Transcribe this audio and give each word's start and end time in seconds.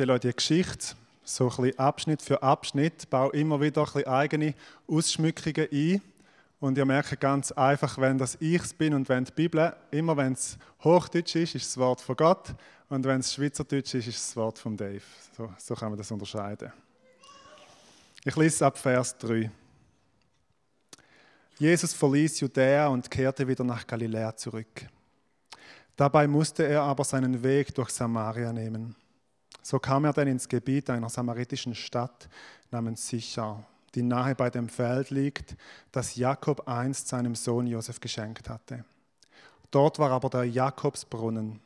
erzähle 0.00 0.14
euch 0.14 0.20
die 0.20 0.32
Geschichte, 0.32 0.94
so 1.24 1.44
ein 1.44 1.56
bisschen 1.56 1.78
Abschnitt 1.78 2.22
für 2.22 2.42
Abschnitt, 2.42 3.10
baue 3.10 3.34
immer 3.34 3.60
wieder 3.60 3.82
ein 3.82 3.84
bisschen 3.84 4.06
eigene 4.06 4.54
Ausschmückungen 4.88 5.68
ein. 5.70 6.00
Und 6.58 6.78
ihr 6.78 6.86
merkt 6.86 7.20
ganz 7.20 7.52
einfach, 7.52 7.98
wenn 7.98 8.16
das 8.16 8.38
ich 8.40 8.62
bin 8.78 8.94
und 8.94 9.10
wenn 9.10 9.26
die 9.26 9.32
Bibel, 9.32 9.76
immer 9.90 10.16
wenn 10.16 10.32
es 10.32 10.56
Hochdeutsch 10.82 11.36
ist, 11.36 11.54
ist 11.54 11.66
das 11.66 11.76
Wort 11.76 12.00
von 12.00 12.16
Gott 12.16 12.54
und 12.88 13.04
wenn 13.04 13.20
es 13.20 13.34
Schweizerdeutsch 13.34 13.92
ist, 13.92 14.06
ist 14.06 14.16
das 14.16 14.36
Wort 14.36 14.58
von 14.58 14.74
Dave. 14.74 15.02
So, 15.36 15.52
so 15.58 15.74
kann 15.74 15.90
man 15.90 15.98
das 15.98 16.10
unterscheiden. 16.10 16.72
Ich 18.24 18.36
lese 18.36 18.64
ab 18.64 18.78
Vers 18.78 19.18
3. 19.18 19.50
Jesus 21.58 21.92
verließ 21.92 22.40
Judäa 22.40 22.86
und 22.86 23.10
kehrte 23.10 23.46
wieder 23.46 23.64
nach 23.64 23.86
Galiläa 23.86 24.34
zurück. 24.34 24.86
Dabei 25.94 26.26
musste 26.26 26.66
er 26.66 26.84
aber 26.84 27.04
seinen 27.04 27.42
Weg 27.42 27.74
durch 27.74 27.90
Samaria 27.90 28.50
nehmen. 28.50 28.96
So 29.62 29.78
kam 29.78 30.04
er 30.04 30.12
dann 30.12 30.28
ins 30.28 30.48
Gebiet 30.48 30.90
einer 30.90 31.08
samaritischen 31.08 31.74
Stadt 31.74 32.28
namens 32.70 33.08
Sichar, 33.08 33.66
die 33.94 34.02
nahe 34.02 34.34
bei 34.34 34.50
dem 34.50 34.68
Feld 34.68 35.10
liegt, 35.10 35.56
das 35.92 36.16
Jakob 36.16 36.68
einst 36.68 37.08
seinem 37.08 37.34
Sohn 37.34 37.66
Josef 37.66 38.00
geschenkt 38.00 38.48
hatte. 38.48 38.84
Dort 39.70 39.98
war 39.98 40.10
aber 40.10 40.30
der 40.30 40.44
Jakobsbrunnen. 40.44 41.60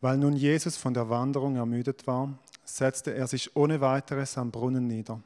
Weil 0.00 0.16
nun 0.16 0.34
Jesus 0.34 0.76
von 0.76 0.94
der 0.94 1.10
Wanderung 1.10 1.56
ermüdet 1.56 2.06
war, 2.06 2.38
setzte 2.64 3.14
er 3.14 3.26
sich 3.26 3.54
ohne 3.54 3.80
weiteres 3.80 4.38
am 4.38 4.50
Brunnen 4.50 4.86
nieder. 4.86 5.20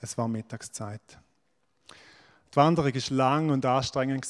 Es 0.00 0.18
war 0.18 0.26
Mittagszeit. 0.26 1.18
Die 2.52 2.56
Wanderung 2.56 2.92
war 2.92 3.16
lang 3.16 3.50
und 3.50 3.64
anstrengend. 3.64 4.26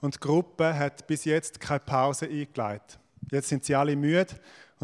Und 0.00 0.14
die 0.14 0.20
Gruppe 0.20 0.74
hat 0.78 1.06
bis 1.06 1.24
jetzt 1.24 1.60
keine 1.60 1.80
Pause 1.80 2.26
eingeleitet. 2.26 2.98
Jetzt 3.30 3.48
sind 3.48 3.64
sie 3.64 3.74
alle 3.74 3.96
müde 3.96 4.26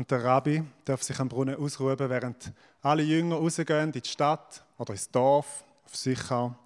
und 0.00 0.10
der 0.10 0.24
Rabbi 0.24 0.62
darf 0.86 1.02
sich 1.02 1.20
am 1.20 1.28
Brunnen 1.28 1.56
ausruhen, 1.56 1.98
während 1.98 2.52
alle 2.80 3.02
Jünger 3.02 3.36
rausgehen 3.36 3.92
in 3.92 4.00
die 4.00 4.08
Stadt 4.08 4.64
oder 4.78 4.94
ins 4.94 5.10
Dorf, 5.10 5.62
auf 5.84 5.94
Sicher 5.94 6.58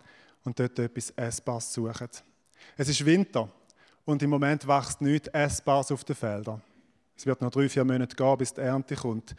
und 0.44 0.60
dort 0.60 0.78
etwas 0.78 1.10
Essbares 1.10 1.72
suchen. 1.72 2.10
Es 2.76 2.88
ist 2.88 3.04
Winter 3.04 3.48
und 4.04 4.22
im 4.22 4.30
Moment 4.30 4.68
wächst 4.68 5.00
nichts 5.00 5.26
Essbares 5.32 5.90
auf 5.90 6.04
den 6.04 6.14
Feldern. 6.14 6.62
Es 7.16 7.26
wird 7.26 7.40
noch 7.40 7.50
drei, 7.50 7.68
vier 7.68 7.84
Monate 7.84 8.14
gehen, 8.14 8.38
bis 8.38 8.54
die 8.54 8.60
Ernte 8.60 8.94
kommt. 8.94 9.34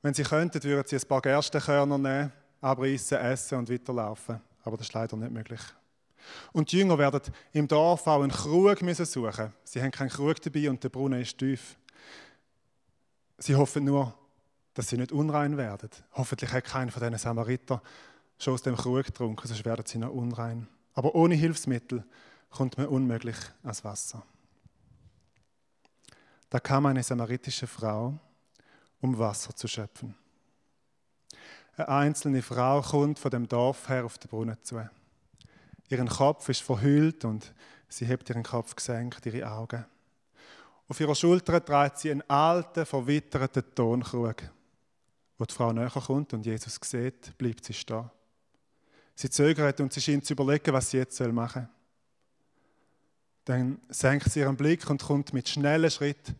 Wenn 0.00 0.14
sie 0.14 0.22
könnten, 0.22 0.62
würden 0.62 0.86
sie 0.86 0.94
ein 0.94 1.08
paar 1.08 1.20
Gerstenkörner 1.20 1.98
nehmen, 1.98 2.32
abreißen, 2.60 3.18
essen 3.18 3.58
und 3.58 3.68
weiterlaufen. 3.68 4.40
Aber 4.62 4.76
das 4.76 4.86
ist 4.86 4.94
leider 4.94 5.16
nicht 5.16 5.32
möglich. 5.32 5.60
Und 6.52 6.70
die 6.70 6.78
Jünger 6.78 6.98
werden 6.98 7.20
im 7.52 7.66
Dorf 7.66 8.06
auch 8.06 8.22
einen 8.22 8.30
Krug 8.30 8.80
müssen 8.82 9.06
suchen. 9.06 9.52
Sie 9.64 9.82
haben 9.82 9.90
keinen 9.90 10.10
Krug 10.10 10.40
dabei 10.40 10.70
und 10.70 10.84
der 10.84 10.88
Brunnen 10.88 11.20
ist 11.20 11.36
tief. 11.36 11.76
Sie 13.38 13.56
hoffen 13.56 13.84
nur, 13.84 14.14
dass 14.74 14.88
sie 14.88 14.96
nicht 14.96 15.12
unrein 15.12 15.56
werden. 15.56 15.90
Hoffentlich 16.12 16.52
hat 16.52 16.64
keiner 16.64 16.90
von 16.90 17.02
diesen 17.02 17.18
Samariter 17.18 17.82
schon 18.38 18.54
aus 18.54 18.62
dem 18.62 18.76
Krug 18.76 19.04
getrunken, 19.04 19.46
sonst 19.46 19.64
werden 19.64 19.84
sie 19.86 19.98
noch 19.98 20.10
unrein. 20.10 20.68
Aber 20.94 21.14
ohne 21.14 21.34
Hilfsmittel 21.34 22.04
kommt 22.50 22.78
man 22.78 22.86
unmöglich 22.86 23.36
ans 23.62 23.84
Wasser. 23.84 24.22
Da 26.50 26.60
kam 26.60 26.86
eine 26.86 27.02
samaritische 27.02 27.66
Frau, 27.66 28.18
um 29.00 29.18
Wasser 29.18 29.54
zu 29.56 29.66
schöpfen. 29.66 30.14
Eine 31.76 31.88
einzelne 31.88 32.42
Frau 32.42 32.80
kommt 32.80 33.18
von 33.18 33.30
dem 33.30 33.48
Dorf 33.48 33.88
her 33.88 34.04
auf 34.04 34.18
den 34.18 34.28
Brunnen 34.28 34.56
zu. 34.62 34.88
Ihren 35.88 36.08
Kopf 36.08 36.48
ist 36.48 36.62
verhüllt 36.62 37.24
und 37.24 37.52
sie 37.88 38.06
hebt 38.06 38.28
ihren 38.28 38.44
Kopf 38.44 38.76
gesenkt, 38.76 39.26
ihre 39.26 39.50
Augen. 39.50 39.84
Auf 40.94 41.00
ihrer 41.00 41.16
Schulter 41.16 41.64
trägt 41.64 41.98
sie 41.98 42.12
einen 42.12 42.22
alten, 42.30 42.86
verwitterten 42.86 43.64
Tonkrug. 43.74 44.36
Wo 45.36 45.44
die 45.44 45.52
Frau 45.52 45.72
näher 45.72 45.90
kommt 45.90 46.32
und 46.34 46.46
Jesus 46.46 46.78
sieht, 46.84 47.36
bleibt 47.36 47.64
sie 47.64 47.72
stehen. 47.72 48.08
Sie 49.16 49.28
zögert 49.28 49.80
und 49.80 49.92
sie 49.92 50.00
scheint 50.00 50.24
zu 50.24 50.34
überlegen, 50.34 50.72
was 50.72 50.90
sie 50.90 50.98
jetzt 50.98 51.18
machen 51.18 51.62
soll. 51.62 51.68
Dann 53.44 53.80
senkt 53.88 54.30
sie 54.30 54.38
ihren 54.38 54.56
Blick 54.56 54.88
und 54.88 55.02
kommt 55.02 55.32
mit 55.32 55.48
schnellen 55.48 55.90
Schritten 55.90 56.38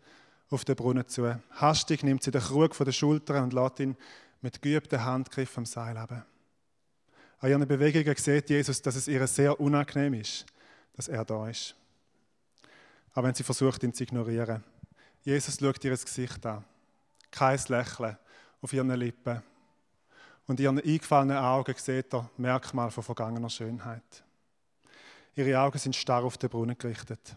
auf 0.49 0.63
den 0.63 0.77
Brunnen 0.77 1.05
zu. 1.05 1.37
Hastig 1.51 2.03
nimmt 2.03 2.23
sie 2.23 2.31
den 2.31 2.39
Krug 2.39 2.75
von 2.75 2.85
der 2.85 2.93
Schulter 2.93 3.43
und 3.43 3.51
lässt 3.51 3.81
ihn 3.81 3.97
mit 4.39 4.61
geübtem 4.61 5.03
Handgriff 5.03 5.57
am 5.57 5.65
Seil 5.65 5.99
haben. 5.99 6.23
An 7.39 7.49
ihren 7.49 7.67
Bewegungen 7.67 8.15
sieht 8.15 8.49
Jesus, 8.49 8.81
dass 8.81 8.95
es 8.95 9.09
ihr 9.09 9.27
sehr 9.27 9.59
unangenehm 9.59 10.13
ist, 10.13 10.45
dass 10.93 11.09
er 11.09 11.25
da 11.25 11.49
ist. 11.49 11.75
Auch 13.15 13.23
wenn 13.23 13.33
sie 13.33 13.43
versucht, 13.43 13.81
ihn 13.83 13.93
zu 13.93 14.03
ignorieren. 14.03 14.63
Jesus 15.23 15.57
schaut 15.59 15.83
ihr 15.83 15.91
Gesicht 15.91 16.45
an. 16.45 16.63
Kein 17.31 17.59
Lächeln 17.67 18.17
auf 18.61 18.73
ihren 18.73 18.91
Lippen. 18.91 19.41
Und 20.47 20.59
ihren 20.59 20.79
eingefallenen 20.79 21.37
Augen 21.37 21.73
sieht 21.77 22.13
er 22.13 22.29
Merkmal 22.37 22.91
von 22.91 23.03
vergangener 23.03 23.49
Schönheit. 23.49 24.23
Ihre 25.35 25.59
Augen 25.59 25.79
sind 25.79 25.95
starr 25.95 26.23
auf 26.23 26.37
den 26.37 26.49
Brunnen 26.49 26.77
gerichtet. 26.77 27.35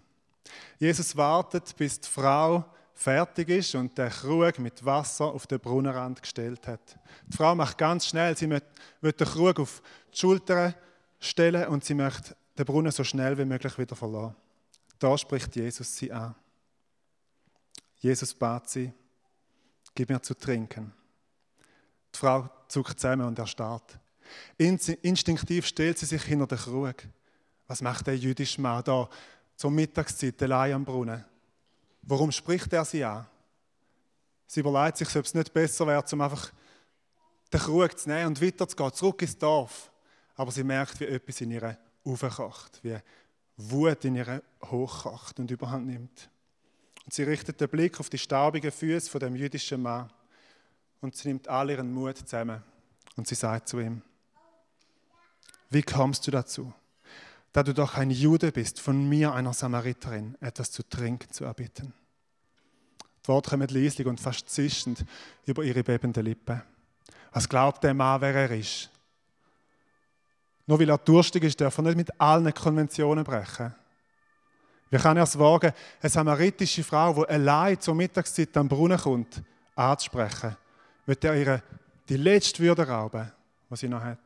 Jesus 0.79 1.17
wartet, 1.17 1.75
bis 1.77 2.01
die 2.01 2.09
Frau 2.09 2.65
fertig 2.95 3.49
ist 3.49 3.75
und 3.75 3.97
der 3.97 4.11
Krug 4.11 4.59
mit 4.59 4.85
Wasser 4.85 5.27
auf 5.27 5.47
den 5.47 5.61
Brunnenrand 5.61 6.21
gestellt 6.21 6.67
hat. 6.67 6.99
Die 7.27 7.37
Frau 7.37 7.55
macht 7.55 7.79
ganz 7.79 8.07
schnell, 8.07 8.37
sie 8.37 8.49
möchte 8.49 8.69
den 9.03 9.27
Krug 9.27 9.61
auf 9.61 9.81
die 10.13 10.19
Schulter 10.19 10.75
stellen 11.21 11.69
und 11.69 11.85
sie 11.85 11.95
möchte 11.95 12.37
den 12.59 12.67
Brunnen 12.67 12.93
so 12.93 13.05
schnell 13.05 13.39
wie 13.39 13.45
möglich 13.45 13.79
wieder 13.79 13.97
verlassen. 13.97 14.35
Da 14.99 15.17
spricht 15.17 15.55
Jesus 15.55 15.97
sie 15.97 16.13
an. 16.13 16.35
Jesus 17.97 18.35
bat 18.35 18.69
sie, 18.69 18.93
gib 19.95 20.09
mir 20.09 20.23
zu 20.23 20.35
trinken. 20.35 20.93
Die 22.15 22.19
Frau 22.19 22.49
zuckt 22.69 22.99
zusammen 22.99 23.27
und 23.27 23.39
erstarrt. 23.39 23.99
Instinktiv 24.57 25.67
stellt 25.67 25.99
sie 25.99 26.07
sich 26.07 26.23
hinter 26.23 26.47
den 26.47 26.59
Krug. 26.59 26.97
Was 27.67 27.83
macht 27.83 28.07
der 28.07 28.17
jüdische 28.17 28.61
Mann 28.61 28.85
da 28.85 29.09
zur 29.57 29.71
Mittagszeit 29.71 30.43
allein 30.43 30.75
am 30.75 30.85
Brunnen? 30.85 31.25
Warum 32.03 32.33
spricht 32.33 32.73
er 32.73 32.85
sie 32.85 33.05
an? 33.05 33.27
Sie 34.47 34.61
überlegt 34.61 34.97
sich, 34.97 35.15
ob 35.17 35.25
es 35.25 35.35
nicht 35.35 35.53
besser 35.53 35.87
wäre, 35.87 36.05
um 36.11 36.21
einfach 36.21 36.53
den 37.53 37.61
Krug 37.61 37.99
zu 37.99 38.09
nehmen 38.09 38.29
und 38.29 38.43
weiterzugehen, 38.43 38.95
zurück 38.95 39.23
ins 39.23 39.37
Dorf. 39.37 39.91
Aber 40.37 40.51
sie 40.51 40.65
merkt, 40.65 41.01
wie 41.01 41.05
etwas 41.07 41.41
in 41.41 41.51
ihr 41.51 41.77
aufkocht, 42.05 42.83
wie 42.83 42.99
Wut 43.59 44.05
in 44.05 44.17
ihr 44.17 44.43
hochkocht 44.65 45.39
und 45.39 45.51
überhand 45.51 45.87
nimmt. 45.87 46.31
Und 47.05 47.13
sie 47.13 47.25
richtet 47.25 47.61
den 47.61 47.69
Blick 47.69 48.01
auf 48.01 48.09
die 48.09 48.19
staubigen 48.19 48.73
Füße 48.73 49.11
von 49.11 49.21
dem 49.21 49.37
jüdischen 49.37 49.83
Mann 49.83 50.11
und 51.01 51.15
sie 51.15 51.29
nimmt 51.29 51.49
all 51.49 51.71
ihren 51.71 51.93
Mut 51.93 52.17
zusammen 52.19 52.63
und 53.17 53.29
sie 53.29 53.35
sagt 53.35 53.69
zu 53.69 53.81
ihm, 53.81 54.03
wie 55.71 55.83
kommst 55.83 56.27
du 56.27 56.31
dazu? 56.31 56.73
da 57.53 57.63
du 57.63 57.75
doch 57.75 57.95
ein 57.95 58.11
Jude 58.11 58.53
bist, 58.53 58.81
von 58.81 59.09
mir, 59.09 59.33
einer 59.33 59.53
Samariterin, 59.53 60.37
etwas 60.41 60.71
zu 60.71 60.83
trinken 60.83 61.33
zu 61.33 61.45
erbitten. 61.45 61.93
Die 63.25 63.29
Worte 63.29 63.51
kommen 63.51 63.69
leislich 63.69 64.07
und 64.07 64.21
fast 64.21 64.49
zischend 64.49 65.05
über 65.47 65.65
ihre 65.65 65.83
bebende 65.83 66.21
Lippen. 66.21 66.63
Was 67.33 67.49
glaubt 67.49 67.85
der 67.85 67.95
Mann, 67.95 68.21
wer 68.21 68.35
er 68.35 68.51
ist? 68.51 68.91
Nur 70.69 70.79
weil 70.79 70.91
er 70.91 70.99
durstig 70.99 71.45
ist, 71.45 71.59
darf 71.63 71.79
er 71.79 71.85
nicht 71.85 71.97
mit 71.97 72.21
allen 72.21 72.53
Konventionen 72.53 73.25
brechen. 73.25 73.75
Wie 74.91 74.99
kann 74.99 75.17
er 75.17 75.23
es 75.23 75.39
wagen, 75.39 75.73
eine 76.03 76.11
samaritische 76.11 76.85
Frau, 76.85 77.15
die 77.15 77.31
allein 77.31 77.81
zur 77.81 77.95
Mittagszeit 77.95 78.55
am 78.55 78.69
Brunnen 78.69 78.99
kommt, 78.99 79.43
anzusprechen? 79.75 80.57
Wird 81.07 81.25
er 81.25 81.37
ihr 81.37 81.63
die 82.07 82.19
letzte 82.19 82.63
Würde 82.63 82.87
rauben, 82.87 83.33
was 83.71 83.81
sie 83.81 83.89
noch 83.89 84.03
hat? 84.03 84.19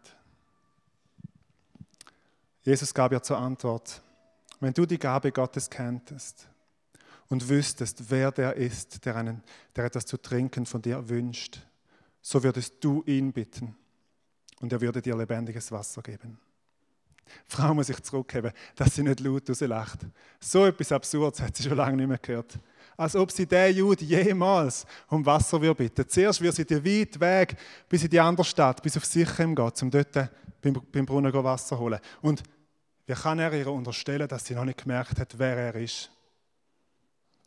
Jesus 2.65 2.93
gab 2.93 3.13
ihr 3.13 3.23
zur 3.23 3.39
Antwort, 3.39 4.03
wenn 4.59 4.73
du 4.73 4.85
die 4.85 4.99
Gabe 4.99 5.31
Gottes 5.31 5.71
kenntest 5.71 6.49
und 7.29 7.49
wüsstest, 7.49 8.11
wer 8.11 8.33
der 8.33 8.57
ist, 8.57 9.05
der, 9.05 9.15
einen, 9.15 9.45
der 9.77 9.85
etwas 9.85 10.07
zu 10.07 10.17
trinken 10.17 10.67
von 10.67 10.83
dir 10.83 11.09
wünscht, 11.09 11.61
so 12.21 12.43
würdest 12.43 12.83
du 12.83 13.05
ihn 13.07 13.33
bitten 13.33 13.77
und 14.63 14.73
er 14.73 14.81
würde 14.81 15.03
dir 15.03 15.17
lebendiges 15.17 15.71
Wasser 15.71 16.01
geben. 16.01 16.39
Die 17.27 17.57
Frau 17.57 17.75
muss 17.75 17.89
sich 17.89 18.01
zurückheben, 18.03 18.53
dass 18.77 18.95
sie 18.95 19.03
nicht 19.03 19.21
laut 19.21 19.49
rauslacht. 19.49 20.01
So 20.41 20.67
etwas 20.67 20.93
Absurdes 20.93 21.41
hat 21.41 21.57
sie 21.57 21.65
schon 21.65 21.77
lange 21.77 21.97
nicht 21.97 22.09
mehr 22.09 22.19
gehört. 22.19 22.59
Als 22.97 23.17
ob 23.17 23.31
sie 23.31 23.47
der 23.47 23.73
Jude 23.73 24.05
jemals 24.05 24.87
um 25.09 25.25
Wasser 25.27 25.61
würde 25.61 25.75
bitten. 25.75 26.09
Zuerst 26.09 26.41
würde 26.41 26.57
sie 26.57 26.65
den 26.65 26.85
weiten 26.85 27.21
Weg 27.21 27.57
bis 27.89 28.05
in 28.05 28.11
die 28.11 28.21
andere 28.21 28.45
Stadt, 28.45 28.83
bis 28.83 28.97
auf 28.97 29.05
Sichem 29.05 29.55
gehen, 29.55 29.73
um 29.83 29.91
dort 29.91 30.31
beim, 30.61 31.07
Brunnen 31.07 31.33
Wasser 31.33 31.79
holen. 31.79 31.99
Und 32.21 32.43
wie 33.07 33.15
kann 33.15 33.39
er 33.39 33.53
ihr 33.53 33.67
unterstellen, 33.67 34.29
dass 34.29 34.45
sie 34.45 34.55
noch 34.55 34.65
nicht 34.65 34.83
gemerkt 34.83 35.19
hat, 35.19 35.39
wer 35.39 35.57
er 35.57 35.75
ist? 35.75 36.11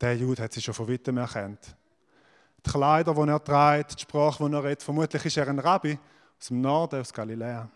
Der 0.02 0.18
Jude 0.18 0.44
hat 0.44 0.52
sie 0.52 0.62
schon 0.62 0.74
von 0.74 0.90
weitem 0.90 1.18
erkannt. 1.18 1.76
Die 2.66 2.70
Kleider, 2.70 3.14
die 3.14 3.30
er 3.30 3.44
trägt, 3.44 4.00
die 4.00 4.02
Sprache, 4.02 4.44
die 4.46 4.54
er 4.54 4.64
redet, 4.64 4.84
vermutlich 4.84 5.24
ist 5.24 5.38
er 5.38 5.48
ein 5.48 5.60
Rabbi 5.60 5.98
aus 6.40 6.48
dem 6.48 6.62
Norden, 6.62 7.02
aus 7.02 7.14
Galiläa. 7.14 7.70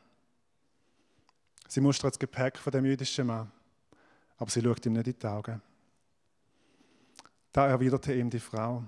Sie 1.67 1.81
mustert 1.81 2.13
das 2.13 2.19
Gepäck 2.19 2.57
von 2.57 2.71
dem 2.71 2.85
jüdischen 2.85 3.27
Mann, 3.27 3.51
aber 4.37 4.49
sie 4.49 4.61
schaut 4.61 4.85
ihm 4.85 4.93
nicht 4.93 5.07
in 5.07 5.19
die 5.19 5.27
Augen. 5.27 5.61
Da 7.51 7.67
erwiderte 7.67 8.13
ihm 8.13 8.29
die 8.29 8.39
Frau: 8.39 8.83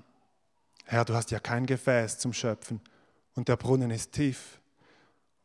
Herr, 0.85 1.05
du 1.05 1.13
hast 1.13 1.31
ja 1.31 1.39
kein 1.39 1.65
Gefäß 1.65 2.19
zum 2.19 2.33
Schöpfen 2.33 2.81
und 3.35 3.47
der 3.47 3.55
Brunnen 3.55 3.91
ist 3.91 4.11
tief. 4.11 4.59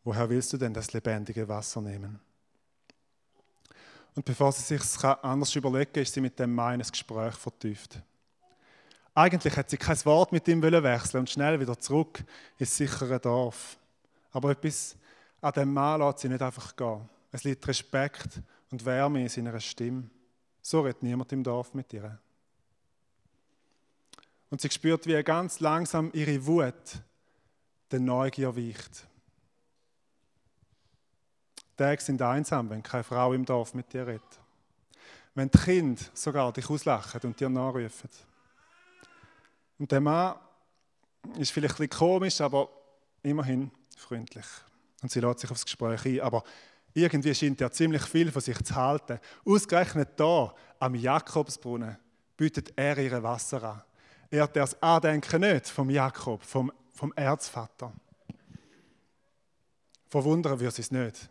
Woher 0.04 0.30
willst 0.30 0.52
du 0.52 0.56
denn 0.56 0.72
das 0.72 0.92
lebendige 0.92 1.48
Wasser 1.48 1.80
nehmen? 1.80 2.20
Und 4.14 4.24
bevor 4.24 4.50
sie 4.52 4.62
sich 4.62 5.04
anders 5.04 5.54
überlegen, 5.54 5.98
ist 6.00 6.14
sie 6.14 6.20
mit 6.20 6.38
dem 6.38 6.54
Mann 6.54 6.74
in 6.74 6.80
ein 6.80 6.88
Gespräch 6.88 7.34
vertieft. 7.34 8.00
Eigentlich 9.14 9.56
hat 9.56 9.68
sie 9.68 9.76
kein 9.76 10.02
Wort 10.04 10.32
mit 10.32 10.46
ihm 10.48 10.62
wechseln 10.62 11.20
und 11.20 11.30
schnell 11.30 11.60
wieder 11.60 11.78
zurück 11.78 12.24
ins 12.58 12.76
sichere 12.76 13.18
Dorf. 13.20 13.78
Aber 14.36 14.50
etwas 14.50 14.94
an 15.40 15.52
dem 15.54 15.72
Mann 15.72 15.98
lässt 15.98 16.18
sie 16.18 16.28
nicht 16.28 16.42
einfach 16.42 16.76
gehen. 16.76 17.08
Es 17.32 17.44
liegt 17.44 17.66
Respekt 17.66 18.42
und 18.70 18.84
Wärme 18.84 19.22
in 19.22 19.30
seiner 19.30 19.58
Stimme. 19.58 20.10
So 20.60 20.82
redet 20.82 21.02
niemand 21.02 21.32
im 21.32 21.42
Dorf 21.42 21.72
mit 21.72 21.90
ihr. 21.94 22.18
Und 24.50 24.60
sie 24.60 24.68
spürt, 24.70 25.06
wie 25.06 25.22
ganz 25.22 25.60
langsam 25.60 26.10
ihre 26.12 26.44
Wut 26.44 27.00
der 27.90 27.98
Neugier 27.98 28.54
weicht. 28.54 29.06
Tage 31.74 32.02
sind 32.02 32.20
einsam, 32.20 32.68
wenn 32.68 32.82
keine 32.82 33.04
Frau 33.04 33.32
im 33.32 33.46
Dorf 33.46 33.72
mit 33.72 33.90
dir 33.90 34.06
redet. 34.06 34.40
Wenn 35.34 35.50
die 35.50 35.56
Kinder 35.56 36.02
sogar 36.12 36.52
dich 36.52 36.68
auslachen 36.68 37.22
und 37.22 37.40
dir 37.40 37.48
nachrufen. 37.48 38.10
Und 39.78 39.90
der 39.90 40.00
Mann 40.02 40.34
ist 41.38 41.52
vielleicht 41.52 41.80
ein 41.80 41.88
bisschen 41.88 41.98
komisch, 41.98 42.38
aber 42.42 42.68
immerhin 43.22 43.70
freundlich. 43.96 44.46
Und 45.02 45.10
sie 45.10 45.20
lässt 45.20 45.40
sich 45.40 45.50
aufs 45.50 45.64
Gespräch 45.64 46.04
ein. 46.06 46.20
Aber 46.20 46.44
irgendwie 46.94 47.34
scheint 47.34 47.60
er 47.60 47.70
ziemlich 47.70 48.02
viel 48.02 48.30
von 48.30 48.40
sich 48.40 48.58
zu 48.62 48.74
halten. 48.74 49.18
Ausgerechnet 49.44 50.10
da, 50.16 50.54
am 50.78 50.94
Jakobsbrunnen, 50.94 51.96
bietet 52.36 52.72
er 52.76 52.98
ihr 52.98 53.22
Wasser 53.22 53.62
an. 53.62 53.82
Er 54.30 54.44
hat 54.44 54.56
das 54.56 54.80
Andenken 54.82 55.40
nicht 55.40 55.68
vom 55.68 55.90
Jakob, 55.90 56.42
vom, 56.42 56.72
vom 56.92 57.12
Erzvater. 57.14 57.92
Verwundern 60.08 60.58
wir 60.58 60.68
es 60.68 60.90
nicht. 60.90 61.30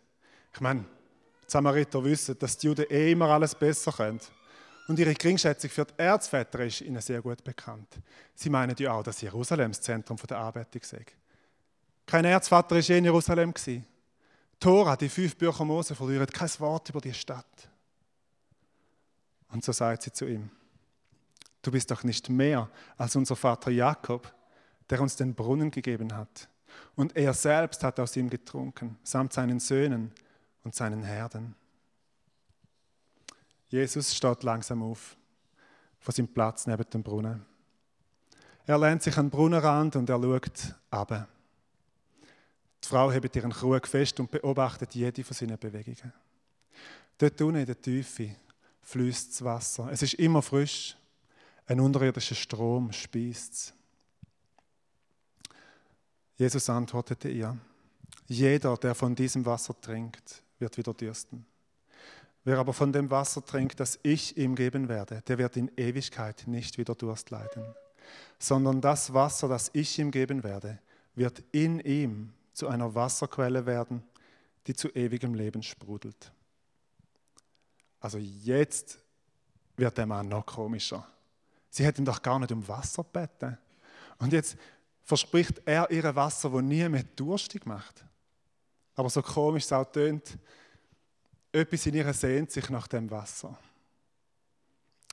Ich 0.54 0.60
meine, 0.60 0.80
die 0.80 1.50
Samariter 1.50 2.02
wissen, 2.02 2.38
dass 2.38 2.56
die 2.56 2.66
Juden 2.66 2.86
eh 2.88 3.12
immer 3.12 3.28
alles 3.28 3.54
besser 3.54 3.92
können. 3.92 4.20
Und 4.88 4.98
ihre 4.98 5.14
Geringschätzung 5.14 5.70
für 5.70 5.84
die 5.84 5.94
Erzväter 5.96 6.60
ist 6.60 6.80
ihnen 6.80 7.00
sehr 7.00 7.20
gut 7.20 7.42
bekannt. 7.42 7.88
Sie 8.34 8.50
meinen 8.50 8.76
ja 8.78 8.92
auch, 8.92 9.02
dass 9.02 9.20
Jerusalem 9.20 9.72
das 9.72 9.80
Zentrum 9.80 10.16
der 10.28 10.38
Anbetung 10.38 10.82
sei. 10.84 11.04
Kein 12.06 12.24
Erzvater 12.24 12.76
war 12.76 12.82
je 12.82 12.98
in 12.98 13.04
Jerusalem. 13.04 13.52
Tora, 14.60 14.96
die 14.96 15.08
fünf 15.08 15.36
Bücher 15.36 15.64
Mose, 15.64 15.94
verlieren 15.94 16.26
kein 16.28 16.48
Wort 16.60 16.88
über 16.88 17.00
die 17.00 17.12
Stadt. 17.12 17.68
Und 19.48 19.64
so 19.64 19.72
sagt 19.72 20.02
sie 20.02 20.12
zu 20.12 20.26
ihm, 20.26 20.50
du 21.62 21.70
bist 21.70 21.90
doch 21.90 22.04
nicht 22.04 22.28
mehr 22.28 22.68
als 22.96 23.16
unser 23.16 23.36
Vater 23.36 23.70
Jakob, 23.70 24.32
der 24.88 25.00
uns 25.00 25.16
den 25.16 25.34
Brunnen 25.34 25.70
gegeben 25.70 26.14
hat. 26.14 26.48
Und 26.94 27.16
er 27.16 27.34
selbst 27.34 27.82
hat 27.82 27.98
aus 28.00 28.16
ihm 28.16 28.30
getrunken, 28.30 28.98
samt 29.02 29.32
seinen 29.32 29.60
Söhnen 29.60 30.12
und 30.62 30.74
seinen 30.74 31.02
Herden. 31.02 31.54
Jesus 33.68 34.14
steht 34.14 34.42
langsam 34.42 34.82
auf 34.82 35.16
von 35.98 36.14
seinem 36.14 36.28
Platz 36.28 36.66
neben 36.66 36.88
dem 36.88 37.02
Brunnen. 37.02 37.44
Er 38.64 38.78
lehnt 38.78 39.02
sich 39.02 39.16
an 39.16 39.26
den 39.26 39.30
Brunnenrand 39.30 39.96
und 39.96 40.08
er 40.08 40.20
schaut 40.20 40.74
ab. 40.90 41.28
Die 42.86 42.90
Frau 42.90 43.10
hebt 43.10 43.34
ihren 43.34 43.50
Krug 43.50 43.88
fest 43.88 44.20
und 44.20 44.30
beobachtet 44.30 44.94
jede 44.94 45.24
von 45.24 45.34
seinen 45.34 45.58
Bewegungen. 45.58 46.12
Dort 47.18 47.40
unten 47.42 47.58
in 47.58 47.66
der 47.66 47.80
Tiefe 47.80 48.36
fließt 48.82 49.32
das 49.32 49.42
Wasser. 49.42 49.88
Es 49.90 50.02
ist 50.02 50.14
immer 50.14 50.40
frisch. 50.40 50.96
Ein 51.66 51.80
unterirdischer 51.80 52.36
Strom 52.36 52.92
speist 52.92 53.52
es. 53.52 53.74
Jesus 56.36 56.70
antwortete 56.70 57.28
ihr, 57.28 57.58
jeder, 58.28 58.76
der 58.76 58.94
von 58.94 59.16
diesem 59.16 59.44
Wasser 59.44 59.74
trinkt, 59.80 60.44
wird 60.60 60.78
wieder 60.78 60.94
dürsten. 60.94 61.44
Wer 62.44 62.58
aber 62.58 62.72
von 62.72 62.92
dem 62.92 63.10
Wasser 63.10 63.44
trinkt, 63.44 63.80
das 63.80 63.98
ich 64.04 64.36
ihm 64.36 64.54
geben 64.54 64.88
werde, 64.88 65.22
der 65.26 65.38
wird 65.38 65.56
in 65.56 65.72
Ewigkeit 65.76 66.44
nicht 66.46 66.78
wieder 66.78 66.94
Durst 66.94 67.30
leiden, 67.30 67.64
sondern 68.38 68.80
das 68.80 69.12
Wasser, 69.12 69.48
das 69.48 69.70
ich 69.72 69.98
ihm 69.98 70.12
geben 70.12 70.44
werde, 70.44 70.78
wird 71.16 71.42
in 71.50 71.80
ihm 71.80 72.32
zu 72.56 72.68
einer 72.68 72.94
Wasserquelle 72.94 73.66
werden, 73.66 74.02
die 74.66 74.72
zu 74.72 74.88
ewigem 74.88 75.34
Leben 75.34 75.62
sprudelt. 75.62 76.32
Also 78.00 78.16
jetzt 78.16 78.98
wird 79.76 79.98
der 79.98 80.06
Mann 80.06 80.30
noch 80.30 80.46
komischer. 80.46 81.06
Sie 81.68 81.84
hätten 81.84 82.06
doch 82.06 82.22
gar 82.22 82.38
nicht 82.38 82.50
um 82.52 82.66
Wasser 82.66 83.04
gebeten. 83.04 83.58
Und 84.18 84.32
jetzt 84.32 84.56
verspricht 85.02 85.60
er 85.66 85.90
ihr 85.90 86.16
Wasser, 86.16 86.50
wo 86.50 86.62
nie 86.62 86.88
mehr 86.88 87.04
durstig 87.14 87.66
macht. 87.66 88.06
Aber 88.94 89.10
so 89.10 89.20
komisch 89.20 89.64
es 89.64 89.72
auch 89.74 89.84
tönt, 89.84 90.38
etwas 91.52 91.84
in 91.84 91.94
ihr 91.94 92.10
sehnt 92.14 92.50
sich 92.52 92.70
nach 92.70 92.88
dem 92.88 93.10
Wasser. 93.10 93.58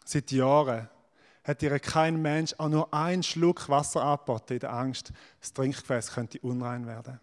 Seit 0.05 0.31
Jahren 0.31 0.87
hat 1.43 1.61
ihr 1.61 1.77
kein 1.79 2.21
Mensch 2.21 2.55
auch 2.57 2.69
nur 2.69 2.93
einen 2.93 3.21
Schluck 3.21 3.67
Wasser 3.67 4.01
angeboten 4.01 4.53
in 4.53 4.59
der 4.59 4.71
Angst, 4.71 5.11
das 5.41 5.51
Trinkgefäß 5.51 6.13
könnte 6.13 6.39
unrein 6.39 6.87
werden. 6.87 7.19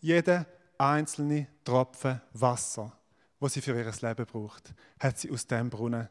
Jeder 0.00 0.46
einzelne 0.78 1.46
Tropfen 1.64 2.20
Wasser, 2.32 2.92
wo 3.38 3.48
sie 3.48 3.60
für 3.60 3.76
ihr 3.76 3.92
Leben 4.00 4.26
braucht, 4.26 4.74
hat 4.98 5.18
sie 5.18 5.30
aus 5.30 5.46
dem 5.46 5.70
Brunnen 5.70 6.08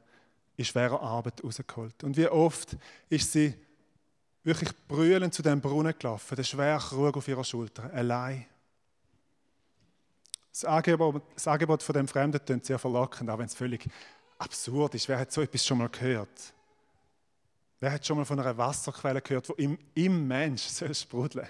in 0.58 0.66
schwerer 0.66 1.02
Arbeit 1.02 1.44
rausgeholt. 1.44 2.04
Und 2.04 2.18
wie 2.18 2.28
oft 2.28 2.78
ist 3.10 3.32
sie 3.32 3.54
wirklich 4.44 4.70
brüllend 4.88 5.34
zu 5.34 5.42
dem 5.42 5.60
Brunnen 5.62 5.94
gelaufen, 5.98 6.36
der 6.36 6.44
schwere 6.44 6.80
Krug 6.80 7.18
auf 7.18 7.28
ihrer 7.28 7.44
Schulter, 7.44 7.92
allein. 7.94 8.46
Das 10.52 10.66
Angebot, 10.66 11.22
das 11.34 11.48
Angebot 11.48 11.82
von 11.84 11.94
dem 11.94 12.08
Fremden 12.08 12.44
klingt 12.44 12.66
sehr 12.66 12.80
verlockend, 12.80 13.30
auch 13.30 13.38
wenn 13.38 13.46
es 13.46 13.56
völlig 13.56 13.88
absurd 14.38 14.96
ist. 14.96 15.08
Wer 15.08 15.20
hat 15.20 15.32
so 15.32 15.42
etwas 15.42 15.66
schon 15.66 15.78
mal 15.78 15.90
gehört? 15.90 16.54
Wer 17.80 17.94
hat 17.94 18.06
schon 18.06 18.18
mal 18.18 18.26
von 18.26 18.40
einer 18.40 18.58
Wasserquelle 18.58 19.22
gehört, 19.22 19.48
wo 19.50 19.54
im, 19.54 19.78
im 19.94 20.28
Mensch 20.28 20.64
soll 20.68 20.94
sprudeln 20.94 21.48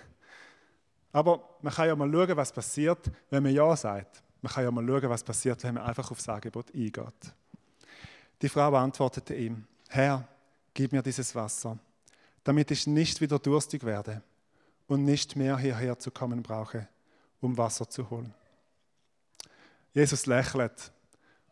Aber 1.11 1.57
man 1.61 1.73
kann 1.73 1.87
ja 1.87 1.95
mal 1.95 2.11
schauen, 2.11 2.37
was 2.37 2.51
passiert, 2.51 3.09
wenn 3.29 3.43
man 3.43 3.53
Ja 3.53 3.75
sagt. 3.75 4.21
Man 4.41 4.51
kann 4.51 4.63
ja 4.63 4.71
mal 4.71 4.85
schauen, 4.85 5.09
was 5.09 5.23
passiert, 5.23 5.63
wenn 5.63 5.75
man 5.75 5.83
einfach 5.83 6.09
auf 6.11 6.17
das 6.17 6.29
Angebot 6.29 6.73
eingeht. 6.73 7.33
Die 8.41 8.49
Frau 8.49 8.73
antwortete 8.75 9.35
ihm, 9.35 9.65
Herr, 9.89 10.27
gib 10.73 10.91
mir 10.91 11.01
dieses 11.01 11.33
Wasser, 11.35 11.77
damit 12.43 12.71
ich 12.71 12.87
nicht 12.87 13.19
wieder 13.21 13.39
durstig 13.39 13.83
werde 13.83 14.21
und 14.87 15.03
nicht 15.03 15.35
mehr 15.35 15.57
hierher 15.57 15.97
zu 15.97 16.11
kommen 16.11 16.41
brauche, 16.41 16.87
um 17.41 17.57
Wasser 17.57 17.89
zu 17.89 18.09
holen. 18.09 18.33
Jesus 19.93 20.25
lächelt 20.25 20.91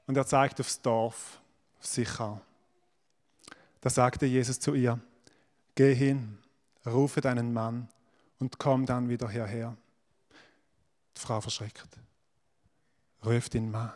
und 0.05 0.15
er 0.15 0.25
zeigt 0.25 0.59
aufs 0.59 0.81
Dorf, 0.81 1.41
auf 1.79 1.85
Sichar. 1.85 2.41
Da 3.81 3.89
sagte 3.89 4.25
Jesus 4.25 4.59
zu 4.59 4.73
ihr, 4.73 4.99
geh 5.75 5.93
hin, 5.93 6.37
rufe 6.85 7.21
deinen 7.21 7.53
Mann 7.53 7.89
und 8.39 8.57
komm 8.59 8.85
dann 8.85 9.09
wieder 9.09 9.29
hierher. 9.29 9.75
Die 11.15 11.21
Frau 11.21 11.41
verschreckt, 11.41 11.87
ruft 13.25 13.55
ihn 13.55 13.71
Mann. 13.71 13.91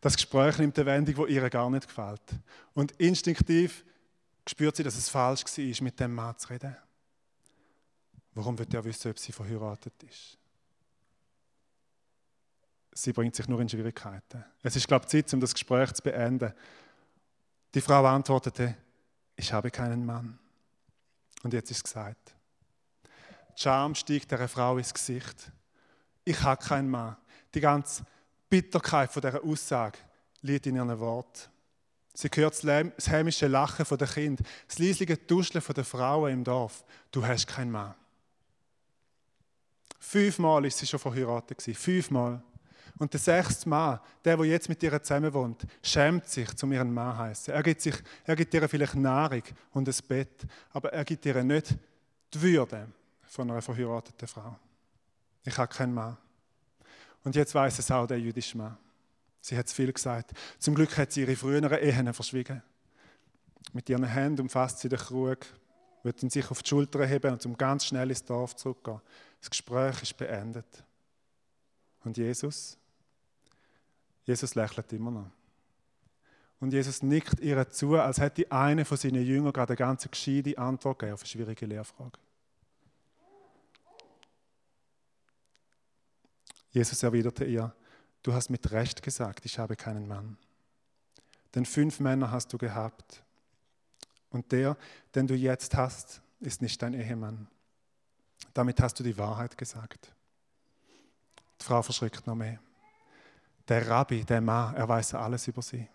Das 0.00 0.16
Gespräch 0.16 0.58
nimmt 0.58 0.78
eine 0.78 0.86
Wendung, 0.86 1.26
die 1.26 1.34
ihr 1.34 1.50
gar 1.50 1.68
nicht 1.70 1.88
gefällt. 1.88 2.22
Und 2.74 2.92
instinktiv 2.92 3.84
spürt 4.48 4.76
sie, 4.76 4.82
dass 4.82 4.96
es 4.96 5.08
falsch 5.08 5.44
war, 5.44 5.84
mit 5.84 6.00
dem 6.00 6.14
Mann 6.14 6.38
zu 6.38 6.48
reden. 6.48 6.76
Warum 8.32 8.58
wird 8.58 8.72
er 8.74 8.84
wissen, 8.84 9.10
ob 9.10 9.18
sie 9.18 9.32
verheiratet 9.32 9.94
ist? 10.02 10.38
Sie 12.92 13.12
bringt 13.12 13.34
sich 13.34 13.48
nur 13.48 13.60
in 13.60 13.68
Schwierigkeiten. 13.68 14.44
Es 14.62 14.76
ist, 14.76 14.88
glaube 14.88 15.04
ich, 15.04 15.10
Zeit, 15.10 15.32
um 15.34 15.40
das 15.40 15.52
Gespräch 15.52 15.92
zu 15.92 16.02
beenden. 16.02 16.52
Die 17.74 17.80
Frau 17.80 18.04
antwortete, 18.06 18.74
ich 19.36 19.52
habe 19.52 19.70
keinen 19.70 20.04
Mann. 20.04 20.38
Und 21.42 21.52
jetzt 21.52 21.70
ist 21.70 21.78
es 21.78 21.84
gesagt. 21.84 22.35
Die 23.56 23.62
Scham 23.62 23.94
stieg 23.94 24.28
der 24.28 24.48
Frau 24.48 24.76
ins 24.76 24.92
Gesicht. 24.92 25.50
Ich 26.24 26.42
habe 26.42 26.62
keinen 26.62 26.90
Mann. 26.90 27.16
Die 27.54 27.60
ganze 27.60 28.04
Bitterkeit 28.50 29.10
von 29.10 29.22
dieser 29.22 29.42
Aussage 29.42 29.98
liegt 30.42 30.66
in 30.66 30.76
ihren 30.76 30.98
Wort. 31.00 31.50
Sie 32.12 32.28
hört 32.34 32.64
das 32.64 33.10
hämische 33.10 33.46
Lachen 33.46 33.98
der 33.98 34.08
Kind, 34.08 34.40
das 34.66 34.78
leisliche 34.78 35.26
Tuscheln 35.26 35.64
der 35.74 35.84
Frauen 35.84 36.32
im 36.32 36.44
Dorf. 36.44 36.84
Du 37.10 37.24
hast 37.26 37.46
keinen 37.46 37.70
Mann. 37.70 37.94
Fünfmal 39.98 40.64
ist 40.66 40.78
sie 40.78 40.86
schon 40.86 41.00
verheiratet 41.00 41.60
Fünfmal. 41.62 42.42
Und 42.98 43.12
der 43.12 43.20
sechste 43.20 43.68
Mann, 43.68 44.00
der, 44.24 44.36
der 44.36 44.46
jetzt 44.46 44.68
mit 44.68 44.82
ihr 44.82 45.02
zusammen 45.02 45.32
wohnt, 45.32 45.66
schämt 45.82 46.26
sich, 46.26 46.54
zum 46.56 46.72
ihren 46.72 46.92
Mann 46.92 47.16
heißen. 47.16 47.52
Er 47.52 47.62
er 48.24 48.36
gibt 48.36 48.54
ihr 48.54 48.68
vielleicht 48.68 48.94
Nahrung 48.94 49.42
und 49.72 49.88
ein 49.88 49.94
Bett, 50.08 50.46
aber 50.72 50.92
er 50.92 51.04
gibt 51.04 51.26
ihr 51.26 51.42
nicht 51.44 51.74
die 52.32 52.40
Würde 52.40 52.88
von 53.26 53.50
einer 53.50 53.62
verheirateten 53.62 54.28
Frau. 54.28 54.56
Ich 55.44 55.56
habe 55.58 55.72
keinen 55.72 55.94
Mann. 55.94 56.16
Und 57.24 57.34
jetzt 57.34 57.54
weiß 57.54 57.78
es 57.78 57.90
auch 57.90 58.06
der 58.06 58.20
jüdische 58.20 58.56
Mann. 58.56 58.76
Sie 59.40 59.56
hat 59.56 59.66
es 59.66 59.72
viel 59.72 59.92
gesagt. 59.92 60.32
Zum 60.58 60.74
Glück 60.74 60.96
hat 60.98 61.12
sie 61.12 61.22
ihre 61.22 61.36
früheren 61.36 61.72
Ehen 61.72 62.12
verschwiegen. 62.12 62.62
Mit 63.72 63.88
ihren 63.88 64.04
Händen 64.04 64.42
umfasst 64.42 64.80
sie 64.80 64.88
den 64.88 64.98
Krug, 64.98 65.38
wollten 66.02 66.30
sich 66.30 66.50
auf 66.50 66.62
die 66.62 66.68
Schulter 66.68 67.04
heben 67.06 67.32
und 67.32 67.42
zum 67.42 67.56
ganz 67.56 67.84
schnell 67.84 68.10
ins 68.10 68.24
Dorf 68.24 68.56
zurückgehen. 68.56 69.00
Das 69.40 69.50
Gespräch 69.50 70.02
ist 70.02 70.16
beendet. 70.16 70.84
Und 72.04 72.16
Jesus? 72.16 72.78
Jesus 74.24 74.54
lächelt 74.54 74.92
immer 74.92 75.10
noch. 75.10 75.30
Und 76.58 76.72
Jesus 76.72 77.02
nickt 77.02 77.40
ihr 77.40 77.68
zu, 77.68 77.96
als 77.96 78.18
hätte 78.18 78.50
eine 78.50 78.84
von 78.84 78.96
seinen 78.96 79.24
Jüngern 79.24 79.52
gerade 79.52 79.70
eine 79.70 79.76
ganz 79.76 80.08
gescheite 80.10 80.56
Antwort 80.56 80.98
gegeben 80.98 81.14
auf 81.14 81.20
eine 81.20 81.28
schwierige 81.28 81.66
Lehrfrage. 81.66 82.18
Jesus 86.76 87.02
erwiderte 87.02 87.46
ihr, 87.46 87.74
du 88.22 88.34
hast 88.34 88.50
mit 88.50 88.70
Recht 88.70 89.02
gesagt, 89.02 89.46
ich 89.46 89.58
habe 89.58 89.76
keinen 89.76 90.06
Mann. 90.06 90.36
Denn 91.54 91.64
fünf 91.64 92.00
Männer 92.00 92.30
hast 92.30 92.52
du 92.52 92.58
gehabt. 92.58 93.22
Und 94.28 94.52
der, 94.52 94.76
den 95.14 95.26
du 95.26 95.34
jetzt 95.34 95.74
hast, 95.74 96.20
ist 96.38 96.60
nicht 96.60 96.82
dein 96.82 96.92
Ehemann. 96.92 97.46
Damit 98.52 98.78
hast 98.82 99.00
du 99.00 99.02
die 99.02 99.16
Wahrheit 99.16 99.56
gesagt. 99.56 100.12
Die 101.58 101.64
Frau 101.64 101.80
verschrickt 101.80 102.26
noch 102.26 102.34
mehr. 102.34 102.58
Der 103.68 103.88
Rabbi, 103.88 104.22
der 104.24 104.42
Mann, 104.42 104.74
er 104.74 104.86
weiß 104.86 105.14
alles 105.14 105.48
über 105.48 105.62
sie. 105.62 105.88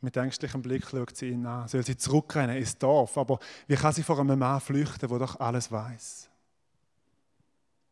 Mit 0.00 0.16
ängstlichem 0.16 0.62
Blick 0.62 0.86
schaut 0.86 1.16
sie 1.16 1.30
ihn 1.30 1.44
an. 1.44 1.66
Soll 1.66 1.84
sie 1.84 1.96
zurückrennen 1.96 2.56
ins 2.56 2.78
Dorf? 2.78 3.18
Aber 3.18 3.40
wie 3.66 3.74
kann 3.74 3.92
sie 3.92 4.04
vor 4.04 4.20
einem 4.20 4.38
Mann 4.38 4.60
flüchten, 4.60 5.08
der 5.08 5.18
doch 5.18 5.40
alles 5.40 5.72
weiß? 5.72 6.30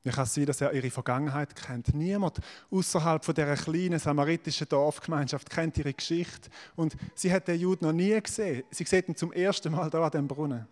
Wie 0.04 0.10
kann 0.10 0.26
sein, 0.26 0.46
dass 0.46 0.60
er 0.60 0.72
ihre 0.72 0.90
Vergangenheit 0.90 1.54
kennt? 1.54 1.94
Niemand 1.94 2.40
außerhalb 2.70 3.24
von 3.24 3.34
dieser 3.34 3.56
kleinen 3.56 4.00
samaritischen 4.00 4.68
Dorfgemeinschaft 4.68 5.48
kennt 5.48 5.78
ihre 5.78 5.94
Geschichte. 5.94 6.50
Und 6.74 6.96
sie 7.14 7.32
hat 7.32 7.46
den 7.46 7.60
Juden 7.60 7.86
noch 7.86 7.92
nie 7.92 8.20
gesehen. 8.20 8.64
Sie 8.70 8.84
sieht 8.84 9.08
ihn 9.08 9.16
zum 9.16 9.32
ersten 9.32 9.72
Mal 9.72 9.90
da 9.90 10.04
an 10.04 10.10
dem 10.10 10.26
Brunnen. 10.26 10.66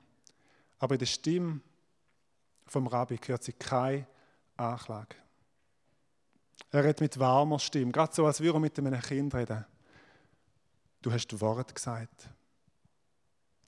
Aber 0.81 0.95
in 0.95 0.99
der 0.99 1.07
Stimme 1.07 1.61
vom 2.67 2.89
Rabbi 2.89 3.19
hört 3.25 3.45
sie 3.45 3.53
keine 3.53 4.07
Anklage. 4.57 5.15
Er 6.73 6.85
redet 6.85 7.01
mit 7.01 7.19
warmer 7.19 7.59
Stimme, 7.59 7.93
gerade 7.93 8.15
so, 8.15 8.27
als 8.27 8.41
würde 8.41 8.59
er 8.59 8.61
mit 8.61 8.79
einem 8.79 9.01
Kind 9.01 9.35
reden. 9.35 9.65
Du 11.03 11.13
hast 11.13 11.41
Wort 11.41 11.75
gesagt. 11.75 12.29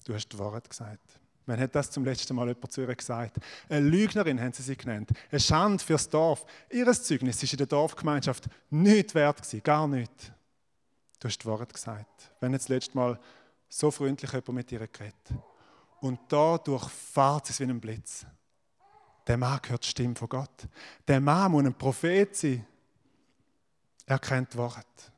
Du 0.04 0.14
hast 0.14 0.37
Wort 0.38 0.69
gesagt. 0.69 1.22
Wann 1.47 1.59
hat 1.59 1.75
das 1.75 1.91
zum 1.91 2.05
letzten 2.05 2.37
Mal 2.37 2.49
jemand 2.49 2.71
zu 2.71 2.83
ihr 2.83 2.95
gesagt? 2.95 3.37
Eine 3.69 3.89
Lügnerin 3.89 4.41
haben 4.41 4.53
sie 4.53 4.63
sie 4.63 4.77
genannt. 4.77 5.11
Eine 5.31 5.41
Schande 5.41 5.83
fürs 5.83 6.09
Dorf. 6.09 6.45
Ihres 6.71 7.03
Zeugnis 7.03 7.43
ist 7.43 7.53
in 7.53 7.57
der 7.57 7.67
Dorfgemeinschaft 7.67 8.45
nicht 8.71 9.15
wert 9.15 9.43
gewesen, 9.43 9.63
gar 9.63 9.89
nicht. 9.89 10.33
Du 11.19 11.29
hast 11.29 11.45
Wort 11.45 11.73
gesagt. 11.73 12.33
Wenn 12.41 12.53
jetzt 12.53 12.65
das 12.65 12.69
letzte 12.69 12.97
Mal 12.97 13.19
so 13.69 13.91
freundlich 13.91 14.31
jemand 14.31 14.53
mit 14.53 14.73
ihr 14.73 14.87
geredet. 14.87 15.15
Und 16.01 16.21
da 16.29 16.59
durchfahrt 16.59 17.51
es 17.51 17.61
wie 17.61 17.65
ein 17.65 17.81
Blitz. 17.81 18.27
Der 19.27 19.37
Mann 19.37 19.61
hört 19.67 19.85
die 19.85 19.89
Stimme 19.89 20.17
von 20.17 20.29
Gott. 20.29 20.69
Der 21.07 21.21
Mann 21.21 21.53
muss 21.53 21.65
ein 21.65 21.75
Prophet 21.75 22.37
sein. 22.37 22.67
Er 24.07 24.19
kennt 24.19 24.57
Wort. 24.57 25.13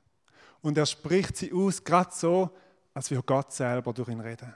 Und 0.61 0.76
er 0.78 0.87
spricht 0.87 1.37
sie 1.37 1.52
aus, 1.52 1.83
gerade 1.83 2.11
so, 2.12 2.50
als 2.93 3.11
würde 3.11 3.25
Gott 3.25 3.52
selber 3.52 3.93
durch 3.93 4.09
ihn 4.09 4.21
reden. 4.21 4.54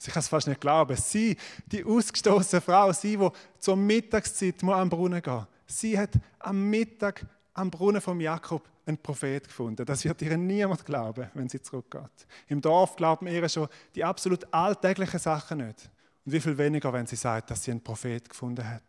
Ich 0.00 0.12
kann 0.12 0.20
es 0.20 0.28
fast 0.28 0.46
nicht 0.46 0.60
glauben. 0.60 0.96
Sie, 0.96 1.36
die 1.66 1.84
ausgestoßene 1.84 2.60
Frau, 2.60 2.92
sie, 2.92 3.16
die 3.16 3.30
zur 3.58 3.76
Mittagszeit 3.76 4.62
am 4.62 4.88
Brunnen 4.88 5.20
gehen 5.20 5.46
sie 5.68 5.98
hat 5.98 6.10
am 6.38 6.68
Mittag 6.68 7.26
am 7.54 7.70
Brunnen 7.70 8.00
von 8.00 8.18
Jakob 8.20 8.68
einen 8.86 8.98
Prophet 8.98 9.46
gefunden. 9.46 9.84
Das 9.84 10.04
wird 10.04 10.22
ihr 10.22 10.36
niemand 10.36 10.84
glauben, 10.84 11.30
wenn 11.34 11.48
sie 11.48 11.60
zurückgeht. 11.60 12.26
Im 12.46 12.60
Dorf 12.60 12.96
glauben 12.96 13.26
ihr 13.26 13.48
schon 13.48 13.68
die 13.94 14.02
absolut 14.02 14.52
alltäglichen 14.52 15.20
Sachen 15.20 15.58
nicht. 15.58 15.90
Und 16.24 16.32
wie 16.32 16.40
viel 16.40 16.56
weniger, 16.56 16.92
wenn 16.92 17.06
sie 17.06 17.16
sagt, 17.16 17.50
dass 17.50 17.62
sie 17.62 17.70
einen 17.70 17.82
Prophet 17.82 18.28
gefunden 18.28 18.66
hat. 18.66 18.82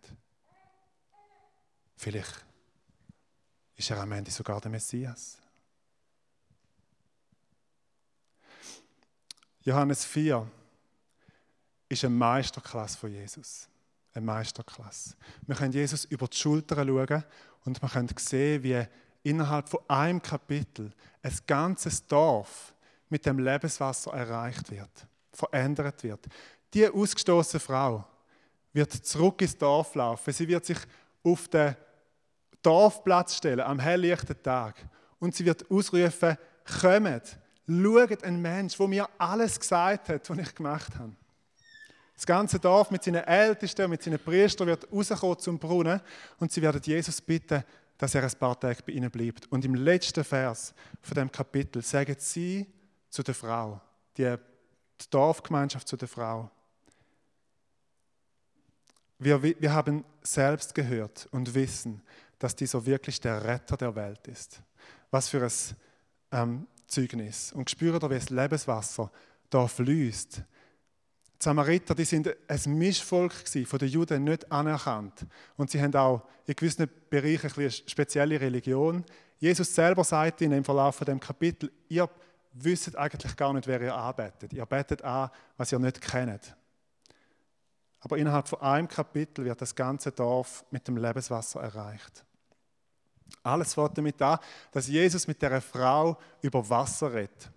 Vielleicht 1.98 2.46
ist 3.76 3.90
er 3.92 4.02
am 4.02 4.12
Ende 4.12 4.32
sogar 4.32 4.62
der 4.62 4.72
Messias. 4.72 5.38
Johannes 9.62 10.06
4 10.06 10.50
ist 11.90 12.06
eine 12.06 12.16
Meisterklasse 12.16 12.98
von 12.98 13.12
Jesus. 13.12 13.68
Eine 14.14 14.26
Meisterklasse. 14.26 15.16
Wir 15.46 15.56
können 15.56 15.74
Jesus 15.74 16.06
über 16.06 16.28
die 16.28 16.38
Schulter 16.38 16.76
schauen 16.86 17.24
und 17.66 17.82
wir 17.82 17.90
können 17.90 18.10
sehen, 18.18 18.64
wie 18.64 18.86
innerhalb 19.24 19.68
von 19.68 19.82
einem 19.88 20.22
Kapitel 20.22 20.94
ein 21.22 21.38
ganzes 21.46 22.06
Dorf 22.06 22.74
mit 23.10 23.26
dem 23.26 23.40
Lebenswasser 23.40 24.14
erreicht 24.14 24.72
wird, 24.72 25.08
verändert 25.34 26.04
wird. 26.04 26.26
Die 26.74 26.88
ausgestoßene 26.88 27.60
Frau 27.60 28.06
wird 28.72 28.94
zurück 28.94 29.42
ins 29.42 29.58
Dorf 29.58 29.96
laufen. 29.96 30.32
Sie 30.32 30.48
wird 30.48 30.66
sich 30.66 30.78
auf 31.24 31.48
den 31.48 31.76
Dorfplatz 32.62 33.38
stellen 33.38 33.62
am 33.62 33.80
helllichten 33.80 34.42
Tag 34.42 34.76
und 35.20 35.34
sie 35.34 35.46
wird 35.46 35.70
ausrufen: 35.72 36.38
Kommt, 36.82 37.38
schaut 37.68 38.24
einen 38.24 38.42
Mensch, 38.42 38.78
der 38.78 38.88
mir 38.88 39.10
alles 39.18 39.60
gesagt 39.60 40.10
hat, 40.10 40.30
was 40.30 40.38
ich 40.38 40.56
gemacht 40.56 40.96
habe. 40.98 41.16
Das 42.20 42.26
ganze 42.26 42.60
Dorf 42.60 42.92
mit 42.92 43.02
seinen 43.02 43.24
Ältesten 43.24 43.86
und 43.86 43.92
mit 43.92 44.04
seinen 44.04 44.20
Priestern 44.20 44.68
wird 44.68 44.92
rauskommen 44.92 45.40
zum 45.40 45.58
Brunnen 45.58 46.02
und 46.38 46.52
sie 46.52 46.62
werden 46.62 46.82
Jesus 46.84 47.22
bitten, 47.22 47.64
dass 47.98 48.14
er 48.14 48.24
ein 48.24 48.32
paar 48.38 48.60
Tage 48.60 48.84
bei 48.86 48.92
ihnen 48.92 49.10
bleibt. 49.10 49.50
Und 49.50 49.64
im 49.64 49.74
letzten 49.74 50.26
Vers 50.26 50.74
von 51.02 51.16
dem 51.16 51.32
Kapitel 51.32 51.82
sagen 51.82 52.18
sie 52.20 52.68
zu 53.10 53.24
der 53.24 53.34
Frau, 53.34 53.80
die, 54.18 54.36
Dorfgemeinschaft 55.10 55.88
zu 55.88 55.96
der 55.96 56.10
Frau, 56.10 56.52
wir, 59.18 59.42
wir 59.42 59.72
haben 59.72 60.04
selbst 60.22 60.76
gehört 60.76 61.30
und 61.32 61.54
wissen, 61.56 62.02
dass 62.38 62.54
dieser 62.54 62.86
wirklich 62.86 63.22
der 63.22 63.46
Retter 63.46 63.78
der 63.78 63.96
Welt 63.96 64.28
ist. 64.28 64.62
Was 65.10 65.30
für 65.30 65.42
ein 65.42 65.52
ähm, 66.34 66.68
Zeugnis. 66.86 67.54
Und 67.54 67.70
spürt 67.70 68.04
ihr, 68.04 68.10
wie 68.10 68.16
das 68.16 68.30
Lebenswasser 68.30 69.10
da 69.50 69.66
fließt 69.70 70.44
die 71.40 71.44
Samariter, 71.44 71.96
die 71.96 72.04
sind 72.04 72.36
ein 72.48 72.74
Mischvolk 72.78 73.34
von 73.66 73.80
den 73.80 73.88
Juden 73.88 74.26
nicht 74.26 74.52
anerkannt. 74.52 75.26
Und 75.56 75.72
sie 75.72 75.82
haben 75.82 75.96
auch 75.96 76.28
in 76.46 76.54
gewissen 76.54 76.90
Bereichen 77.10 77.52
eine 77.56 77.72
spezielle 77.72 78.40
Religion. 78.42 79.06
Jesus 79.38 79.74
selber 79.74 80.04
sagt 80.04 80.42
ihnen 80.42 80.58
im 80.58 80.66
Verlauf 80.66 80.96
von 80.96 81.06
dem 81.06 81.20
Kapitel, 81.20 81.72
ihr 81.88 82.10
wisst 82.52 82.94
eigentlich 82.98 83.38
gar 83.38 83.54
nicht, 83.54 83.68
wer 83.68 83.80
ihr 83.80 83.96
arbeitet. 83.96 84.52
Ihr 84.52 84.66
betet 84.66 85.02
an, 85.02 85.30
was 85.56 85.72
ihr 85.72 85.80
nicht 85.80 86.02
kennt. 86.02 86.56
Aber 88.02 88.18
innerhalb 88.18 88.50
von 88.50 88.62
einem 88.62 88.88
Kapitel 88.88 89.46
wird 89.46 89.62
das 89.62 89.74
ganze 89.74 90.12
Dorf 90.12 90.66
mit 90.72 90.88
dem 90.88 90.98
Lebenswasser 90.98 91.62
erreicht. 91.62 92.26
Alles 93.44 93.74
fängt 93.74 93.98
damit 93.98 94.22
an, 94.22 94.40
dass 94.72 94.88
Jesus 94.88 95.28
mit 95.28 95.42
der 95.42 95.62
Frau 95.62 96.18
über 96.42 96.68
Wasser 96.70 97.14
redet. 97.14 97.50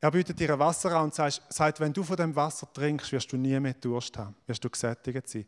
Er 0.00 0.12
bietet 0.12 0.38
dir 0.38 0.56
Wasser 0.58 0.92
an 0.92 1.04
und 1.04 1.14
sagt, 1.14 1.80
wenn 1.80 1.92
du 1.92 2.04
von 2.04 2.16
dem 2.16 2.34
Wasser 2.36 2.72
trinkst, 2.72 3.10
wirst 3.10 3.32
du 3.32 3.36
nie 3.36 3.58
mehr 3.58 3.74
Durst 3.74 4.16
haben, 4.16 4.34
wirst 4.46 4.64
du 4.64 4.70
gesättigt 4.70 5.28
sein. 5.28 5.44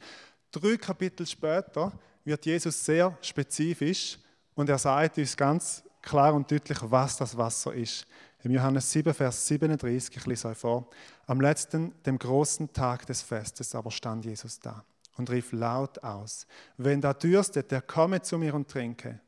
Drei 0.51 0.77
Kapitel 0.77 1.25
später 1.25 1.93
wird 2.25 2.45
Jesus 2.45 2.85
sehr 2.85 3.17
spezifisch 3.23 4.19
und 4.55 4.69
er 4.69 4.79
sagt 4.79 5.19
uns 5.19 5.37
ganz 5.37 5.85
klar 6.03 6.35
und 6.35 6.51
deutlich, 6.51 6.79
was 6.83 7.17
das 7.17 7.37
Wasser 7.37 7.73
ist. 7.75 8.07
Im 8.43 8.53
Johannes 8.53 8.91
7, 8.91 9.15
Vers 9.15 9.47
37, 9.47 10.17
ich 10.17 10.27
lese 10.27 10.49
euch 10.49 10.59
vor. 10.59 10.89
Am 11.27 11.41
letzten, 11.41 11.93
dem 12.03 12.19
großen 12.19 12.73
Tag 12.73 13.07
des 13.07 13.23
Festes 13.23 13.75
aber 13.75 13.93
stand 13.93 14.25
Jesus 14.25 14.59
da 14.59 14.85
und 15.17 15.31
rief 15.31 15.53
laut 15.53 16.03
aus, 16.03 16.47
wenn 16.77 17.01
da 17.01 17.13
dürstet, 17.13 17.71
der 17.71 17.83
komme 17.83 18.23
zu 18.23 18.39
mir 18.39 18.55
und 18.55 18.69
trinke. 18.69 19.21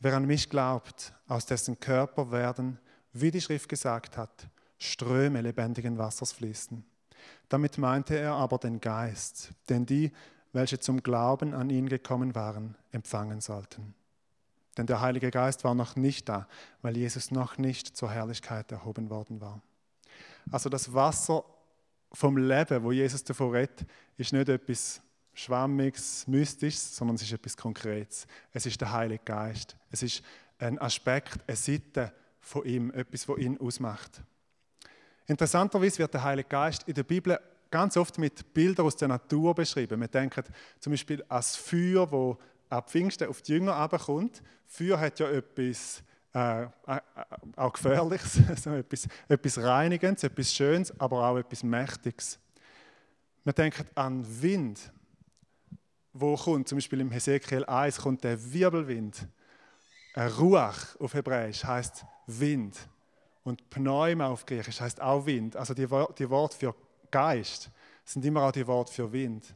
Wer 0.00 0.14
an 0.14 0.26
mich 0.26 0.48
glaubt, 0.48 1.12
aus 1.28 1.44
dessen 1.44 1.78
Körper 1.78 2.30
werden, 2.30 2.78
wie 3.12 3.30
die 3.30 3.40
Schrift 3.40 3.68
gesagt 3.68 4.16
hat, 4.16 4.48
Ströme 4.82 5.40
lebendigen 5.40 5.96
Wassers 5.98 6.32
fließen. 6.32 6.84
Damit 7.48 7.78
meinte 7.78 8.18
er 8.18 8.32
aber 8.32 8.58
den 8.58 8.80
Geist, 8.80 9.52
den 9.68 9.86
die, 9.86 10.10
welche 10.52 10.80
zum 10.80 11.02
Glauben 11.02 11.54
an 11.54 11.70
ihn 11.70 11.88
gekommen 11.88 12.34
waren, 12.34 12.76
empfangen 12.90 13.40
sollten. 13.40 13.94
Denn 14.76 14.86
der 14.86 15.00
Heilige 15.00 15.30
Geist 15.30 15.64
war 15.64 15.74
noch 15.74 15.96
nicht 15.96 16.28
da, 16.28 16.48
weil 16.80 16.96
Jesus 16.96 17.30
noch 17.30 17.58
nicht 17.58 17.96
zur 17.96 18.10
Herrlichkeit 18.10 18.72
erhoben 18.72 19.10
worden 19.10 19.40
war. 19.40 19.60
Also 20.50 20.68
das 20.68 20.92
Wasser 20.92 21.44
vom 22.12 22.36
Leben, 22.36 22.82
wo 22.82 22.90
Jesus 22.92 23.22
davor 23.22 23.52
redet, 23.52 23.86
ist 24.16 24.32
nicht 24.32 24.48
etwas 24.48 25.00
Schwammiges, 25.34 26.26
Mystisches, 26.26 26.96
sondern 26.96 27.14
es 27.16 27.22
ist 27.22 27.32
etwas 27.32 27.56
Konkretes. 27.56 28.26
Es 28.52 28.66
ist 28.66 28.80
der 28.80 28.92
Heilige 28.92 29.24
Geist. 29.24 29.76
Es 29.90 30.02
ist 30.02 30.22
ein 30.58 30.78
Aspekt, 30.78 31.38
eine 31.46 31.56
Seite 31.56 32.12
von 32.40 32.64
ihm, 32.64 32.90
etwas, 32.90 33.28
was 33.28 33.38
ihn 33.38 33.58
ausmacht. 33.58 34.22
Interessanterweise 35.26 35.98
wird 35.98 36.14
der 36.14 36.24
Heilige 36.24 36.48
Geist 36.48 36.82
in 36.86 36.94
der 36.94 37.04
Bibel 37.04 37.38
ganz 37.70 37.96
oft 37.96 38.18
mit 38.18 38.52
Bildern 38.52 38.86
aus 38.86 38.96
der 38.96 39.08
Natur 39.08 39.54
beschrieben. 39.54 40.00
Wir 40.00 40.08
denken 40.08 40.44
zum 40.78 40.92
Beispiel 40.92 41.22
an 41.22 41.38
das 41.38 41.56
Feuer, 41.56 42.06
das 42.06 42.36
ab 42.70 42.90
Pfingsten 42.90 43.28
auf 43.28 43.42
die 43.42 43.52
Jünger 43.52 43.74
herabkommt. 43.76 44.42
Feuer 44.66 44.98
hat 44.98 45.18
ja 45.18 45.30
etwas 45.30 46.02
äh, 46.34 46.62
äh, 46.62 46.68
auch 47.56 47.72
Gefährliches, 47.72 48.40
so 48.62 48.70
etwas, 48.70 49.06
etwas 49.28 49.58
Reinigendes, 49.58 50.24
etwas 50.24 50.52
Schönes, 50.52 50.98
aber 50.98 51.28
auch 51.28 51.36
etwas 51.36 51.62
Mächtiges. 51.62 52.38
Wir 53.44 53.52
denken 53.52 53.86
an 53.94 54.24
Wind, 54.42 54.92
wo 56.12 56.36
kommt, 56.36 56.68
zum 56.68 56.76
Beispiel 56.78 57.00
im 57.00 57.10
Hesekiel 57.10 57.64
1 57.64 57.98
kommt 57.98 58.24
der 58.24 58.52
Wirbelwind. 58.52 59.26
Ruach 60.16 60.98
auf 61.00 61.14
Hebräisch 61.14 61.64
heißt 61.64 62.04
Wind 62.26 62.76
und 63.44 63.68
Pneuma 63.70 64.28
auf 64.28 64.46
Griechisch 64.46 64.80
heißt 64.80 65.00
auch 65.00 65.26
Wind. 65.26 65.56
Also 65.56 65.74
die, 65.74 65.86
die 66.18 66.30
Worte 66.30 66.56
für 66.56 66.74
Geist 67.10 67.70
sind 68.04 68.24
immer 68.24 68.42
auch 68.42 68.52
die 68.52 68.66
Worte 68.66 68.92
für 68.92 69.12
Wind. 69.12 69.54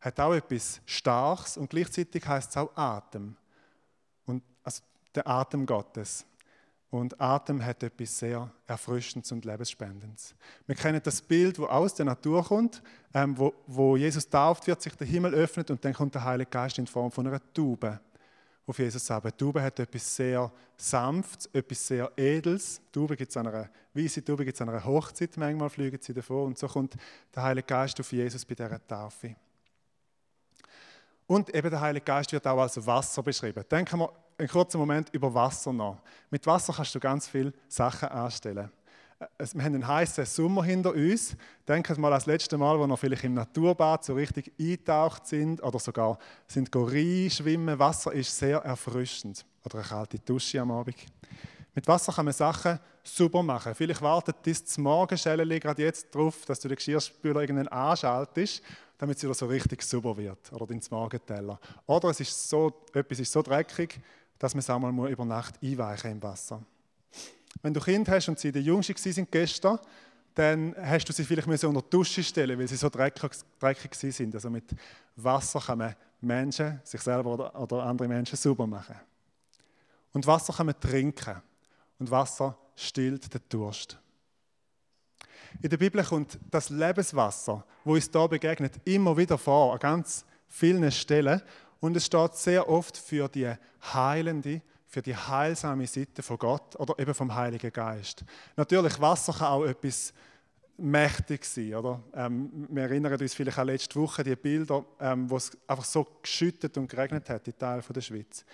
Hat 0.00 0.18
auch 0.20 0.34
etwas 0.34 0.80
Starkes 0.86 1.56
und 1.56 1.70
gleichzeitig 1.70 2.26
heißt 2.26 2.50
es 2.50 2.56
auch 2.56 2.74
Atem. 2.76 3.36
Und 4.24 4.42
also 4.62 4.82
der 5.14 5.26
Atem 5.26 5.66
Gottes. 5.66 6.24
Und 6.90 7.20
Atem 7.20 7.62
hat 7.62 7.82
etwas 7.82 8.18
sehr 8.18 8.50
Erfrischendes 8.66 9.30
und 9.32 9.44
Lebensspendendes. 9.44 10.34
Wir 10.66 10.74
kennen 10.74 11.00
das 11.04 11.20
Bild, 11.20 11.58
wo 11.58 11.66
aus 11.66 11.94
der 11.94 12.06
Natur 12.06 12.42
kommt, 12.42 12.82
ähm, 13.12 13.36
wo, 13.36 13.52
wo 13.66 13.96
Jesus 13.96 14.26
tauft 14.26 14.66
wird, 14.66 14.80
sich 14.80 14.94
der 14.94 15.06
Himmel 15.06 15.34
öffnet 15.34 15.70
und 15.70 15.84
dann 15.84 15.92
kommt 15.92 16.14
der 16.14 16.24
Heilige 16.24 16.50
Geist 16.50 16.78
in 16.78 16.86
Form 16.86 17.10
von 17.10 17.26
einer 17.26 17.40
Taube 17.52 18.00
auf 18.68 18.78
Jesus 18.78 19.10
ab. 19.10 19.24
Die 19.24 19.32
Taube 19.32 19.62
hat 19.62 19.78
etwas 19.80 20.14
sehr 20.14 20.52
Sanftes, 20.76 21.46
etwas 21.52 21.86
sehr 21.86 22.12
Edles. 22.16 22.80
Die 22.86 22.92
Taube 22.92 23.16
gibt 23.16 23.30
es 23.30 23.36
an 23.36 23.46
einer, 23.46 23.68
weisse 23.94 24.24
Taube 24.24 24.44
gibt 24.44 24.54
es 24.54 24.60
an 24.60 24.68
einer 24.68 24.84
Hochzeit, 24.84 25.36
manchmal 25.36 25.70
fliegen 25.70 25.98
sie 26.00 26.12
davor 26.12 26.44
und 26.44 26.58
so 26.58 26.68
kommt 26.68 26.94
der 27.34 27.42
Heilige 27.42 27.66
Geist 27.66 27.98
auf 27.98 28.12
Jesus 28.12 28.44
bei 28.44 28.54
dieser 28.54 28.86
Taufe. 28.86 29.34
Und 31.26 31.54
eben 31.54 31.70
der 31.70 31.80
Heilige 31.80 32.04
Geist 32.04 32.32
wird 32.32 32.46
auch 32.46 32.60
als 32.60 32.86
Wasser 32.86 33.22
beschrieben. 33.22 33.64
Denken 33.70 33.98
wir 33.98 34.12
einen 34.38 34.48
kurzen 34.48 34.78
Moment 34.78 35.10
über 35.12 35.32
Wasser 35.32 35.72
nach. 35.72 35.98
Mit 36.30 36.46
Wasser 36.46 36.72
kannst 36.72 36.94
du 36.94 37.00
ganz 37.00 37.26
viele 37.26 37.52
Sachen 37.68 38.08
anstellen. 38.08 38.70
Wir 39.18 39.64
haben 39.64 39.74
einen 39.74 39.86
heißen 39.86 40.24
Sommer 40.26 40.62
hinter 40.62 40.94
uns. 40.94 41.36
Denken 41.66 42.00
mal 42.00 42.12
an 42.12 42.18
das 42.18 42.26
letzte 42.26 42.56
Mal, 42.56 42.78
wo 42.78 42.86
wir 42.86 42.96
vielleicht 42.96 43.24
im 43.24 43.34
Naturbad 43.34 44.04
so 44.04 44.14
richtig 44.14 44.52
eingetaucht 44.60 45.26
sind 45.26 45.60
oder 45.62 45.80
sogar 45.80 46.18
sind 46.46 46.70
schwimmen. 46.72 47.78
Wasser 47.78 48.12
ist 48.12 48.38
sehr 48.38 48.58
erfrischend. 48.58 49.44
Oder 49.64 49.78
eine 49.78 49.88
kalte 49.88 50.18
Dusche 50.20 50.60
am 50.60 50.70
Abend. 50.70 50.96
Mit 51.74 51.88
Wasser 51.88 52.12
kann 52.12 52.26
man 52.26 52.34
Sachen 52.34 52.78
super 53.02 53.42
machen. 53.42 53.74
Vielleicht 53.74 54.02
wartet 54.02 54.36
das 54.44 54.78
Morgenschälchen 54.78 55.60
gerade 55.60 55.82
jetzt 55.82 56.14
darauf, 56.14 56.44
dass 56.44 56.60
du 56.60 56.68
den 56.68 56.76
Geschirrspüler 56.76 57.40
irgendwann 57.40 57.68
anschaltest 57.68 58.62
damit 58.98 59.16
es 59.16 59.22
wieder 59.22 59.34
so 59.34 59.46
richtig 59.46 59.80
sauber 59.82 60.16
wird 60.16 60.52
oder 60.52 60.70
ins 60.72 60.90
Morgenteller. 60.90 61.58
Oder 61.86 62.10
es 62.10 62.20
ist 62.20 62.48
so, 62.48 62.82
etwas 62.92 63.20
ist 63.20 63.30
so 63.30 63.42
dreckig, 63.42 64.00
dass 64.38 64.54
man 64.54 64.58
es 64.58 64.68
einmal 64.68 64.92
muss 64.92 65.10
über 65.10 65.24
Nacht 65.24 65.54
einweichen 65.62 66.10
im 66.10 66.22
Wasser. 66.22 66.60
Wenn 67.62 67.74
du 67.74 67.80
Kind 67.80 68.08
hast 68.08 68.28
und 68.28 68.38
sie 68.38 68.52
die 68.52 68.60
Jüngste 68.60 69.12
sind 69.12 69.30
gestern, 69.30 69.78
dann 70.34 70.74
hast 70.80 71.04
du 71.06 71.12
sie 71.12 71.24
vielleicht 71.24 71.48
unter 71.64 71.82
die 71.82 71.90
Dusche 71.90 72.22
stellen, 72.22 72.58
weil 72.58 72.68
sie 72.68 72.76
so 72.76 72.88
dreckig, 72.88 73.32
dreckig 73.58 73.94
sind. 73.94 74.34
Also 74.34 74.48
mit 74.48 74.64
Wasser 75.16 75.60
kann 75.60 75.78
man 75.78 75.96
Menschen, 76.20 76.80
sich 76.84 77.00
selber 77.00 77.34
oder, 77.34 77.60
oder 77.60 77.82
andere 77.82 78.06
Menschen 78.06 78.36
sauber 78.36 78.66
machen. 78.66 78.94
Und 80.12 80.26
Wasser 80.26 80.52
kann 80.52 80.66
man 80.66 80.78
trinken. 80.78 81.42
Und 81.98 82.10
Wasser 82.10 82.56
stillt 82.76 83.32
den 83.32 83.40
Durst. 83.48 83.98
In 85.60 85.70
der 85.70 85.76
Bibel 85.76 86.04
kommt 86.04 86.38
das 86.50 86.70
Lebenswasser, 86.70 87.64
wo 87.84 87.94
uns 87.94 88.10
da 88.10 88.26
begegnet, 88.26 88.74
immer 88.84 89.16
wieder 89.16 89.38
vor, 89.38 89.72
an 89.72 89.78
ganz 89.78 90.24
vielen 90.46 90.90
Stellen. 90.92 91.42
Und 91.80 91.96
es 91.96 92.06
steht 92.06 92.34
sehr 92.34 92.68
oft 92.68 92.96
für 92.96 93.28
die 93.28 93.52
heilende, 93.92 94.60
für 94.88 95.02
die 95.02 95.14
heilsame 95.14 95.86
Seite 95.86 96.22
von 96.22 96.38
Gott 96.38 96.74
oder 96.76 96.98
eben 96.98 97.12
vom 97.12 97.34
Heiligen 97.34 97.70
Geist. 97.70 98.24
Natürlich, 98.56 98.98
Wasser 99.00 99.34
kann 99.34 99.48
auch 99.48 99.64
etwas 99.64 100.14
mächtig 100.78 101.44
sein. 101.44 101.74
Oder? 101.74 102.02
Ähm, 102.14 102.66
wir 102.70 102.84
erinnern 102.84 103.20
uns 103.20 103.34
vielleicht 103.34 103.58
an 103.58 103.66
letzte 103.66 104.00
Woche 104.00 104.24
die 104.24 104.34
Bilder, 104.34 104.84
ähm, 104.98 105.28
wo 105.28 105.36
es 105.36 105.56
einfach 105.66 105.84
so 105.84 106.06
geschüttet 106.22 106.78
und 106.78 106.88
geregnet 106.88 107.28
hat 107.28 107.46
in 107.46 107.58
Teilen 107.58 107.84
der 107.86 108.00
Schweiz. 108.00 108.44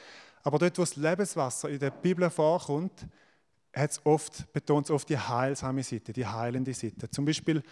Aber 0.43 0.59
dort, 0.59 0.77
wo 0.77 0.83
das 0.83 0.97
Lebenswasser 0.97 1.71
in 1.71 1.79
der 1.79 1.91
Bibel 1.91 2.29
vorkommt, 2.29 3.07
hat 3.73 4.01
oft, 4.05 4.53
betont 4.53 4.87
es 4.87 4.91
oft 4.91 5.09
die 5.09 5.19
heilsame 5.19 5.83
Seite, 5.83 6.13
die 6.13 6.27
heilende 6.27 6.75
Seite. 6.75 7.09
Zum 7.11 7.25
Beispiel 7.25 7.63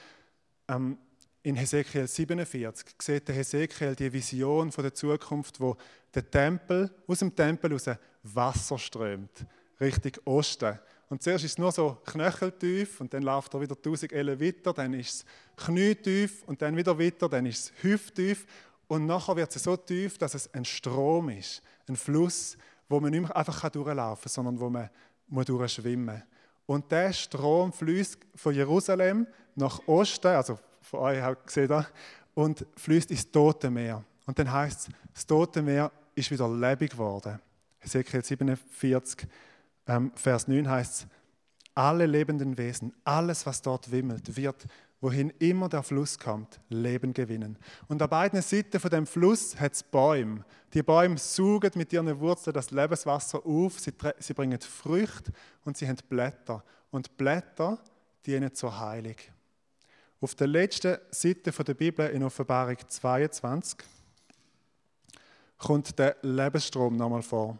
ähm, 0.69 0.99
in 1.43 1.57
Hesekiel 1.57 2.07
47 2.07 2.87
sieht 3.01 3.27
der 3.27 3.35
Hesekiel 3.35 3.97
die 3.97 4.13
Vision 4.13 4.71
von 4.71 4.85
der 4.85 4.95
Zukunft, 4.95 5.59
wo 5.61 5.77
der 6.15 6.31
Tempel, 6.31 6.91
aus 7.07 7.19
dem 7.19 7.35
Tempel 7.35 7.75
aus 7.75 7.87
Wasser 8.23 8.79
strömt, 8.79 9.45
Richtung 9.81 10.13
Osten. 10.25 10.79
Und 11.09 11.23
zuerst 11.23 11.45
ist 11.45 11.53
es 11.53 11.59
nur 11.59 11.73
so 11.73 11.99
knöcheltief 12.07 13.01
und 13.01 13.13
dann 13.13 13.25
läuft 13.25 13.53
er 13.55 13.61
wieder 13.61 13.77
1000 13.77 14.13
Ellen 14.13 14.41
weiter, 14.41 14.73
dann 14.73 14.95
ist 14.95 15.15
es 15.15 15.25
knietief 15.57 16.43
und 16.45 16.63
dann 16.63 16.77
wieder 16.77 16.99
weiter, 16.99 17.29
dann 17.29 17.45
ist 17.45 17.65
es 17.65 17.83
hüfttief 17.83 18.47
und 18.87 19.07
nachher 19.07 19.37
wird 19.37 19.55
es 19.55 19.63
so 19.63 19.77
tief, 19.77 20.19
dass 20.19 20.35
es 20.35 20.53
ein 20.55 20.65
Strom 20.65 21.29
ist, 21.31 21.61
ein 21.89 21.97
Fluss, 21.97 22.57
wo 22.89 23.01
man 23.01 23.11
nicht 23.11 23.23
mehr 23.23 23.37
einfach 23.37 23.69
durchlaufen 23.69 24.23
kann, 24.23 24.33
sondern 24.33 24.61
wo 24.61 24.71
man 24.71 24.89
muss 25.27 25.47
durchschwimmen. 25.47 26.23
Und 26.67 26.91
der 26.91 27.13
Strom 27.13 27.73
fließt 27.73 28.19
von 28.37 28.55
Jerusalem 28.55 29.27
nach 29.57 29.81
Osten, 29.87 30.29
also 30.29 30.59
von 30.93 31.01
euch 31.01 31.23
habt 31.23 31.47
gesehen 31.47 31.69
da, 31.69 31.87
und 32.35 32.67
fließt 32.77 33.11
ins 33.11 33.31
Tote 33.31 33.71
Meer. 33.71 34.05
Und 34.27 34.39
dann 34.39 34.53
heißt 34.53 34.81
es, 34.81 34.95
das 35.15 35.27
Tote 35.27 35.63
Meer 35.63 35.91
ist 36.15 36.31
wieder 36.31 36.47
lebendig 36.49 36.91
geworden. 36.91 37.41
Ezekiel 37.81 38.23
47, 38.23 39.27
ähm, 39.89 40.13
Vers 40.15 40.47
9 40.47 40.69
heißt 40.69 40.93
es, 40.93 41.07
alle 41.75 42.05
lebenden 42.05 42.59
Wesen, 42.59 42.93
alles, 43.05 43.47
was 43.47 43.63
dort 43.63 43.91
wimmelt, 43.91 44.37
wird 44.37 44.67
wohin 45.01 45.31
immer 45.39 45.69
der 45.69 45.83
Fluss 45.83 46.19
kommt, 46.19 46.61
Leben 46.69 47.13
gewinnen. 47.15 47.59
Und 47.89 48.01
an 48.03 48.11
beiden 48.11 48.41
Seiten 48.43 48.79
von 48.79 48.91
dem 48.91 49.07
Fluss 49.07 49.59
hat 49.59 49.73
es 49.73 49.83
Bäume. 49.83 50.45
Die 50.75 50.83
Bäume 50.83 51.19
saugen 51.19 51.73
mit 51.75 51.93
ihren 51.93 52.21
Wurzeln 52.21 52.55
das 52.55 52.71
Lebenswasser 52.71 53.45
auf, 53.45 53.81
sie, 53.81 53.93
sie 54.19 54.35
bringen 54.35 54.61
Früchte 54.61 55.33
und 55.65 55.77
sie 55.77 55.89
haben 55.89 55.97
Blätter. 56.09 56.63
Und 56.93 57.17
Blätter 57.17 57.79
dienen 58.27 58.55
zur 58.55 58.79
Heilung. 58.79 59.17
Auf 60.23 60.37
der 60.37 60.47
letzten 60.47 60.99
Seite 61.11 61.51
der 61.51 61.75
Bibel 61.75 62.09
in 62.09 62.23
Offenbarung 62.23 62.77
22 62.87 63.77
kommt 65.59 65.99
der 65.99 66.17
Lebensstrom 66.23 66.95
nochmal 66.95 67.23
vor. 67.23 67.59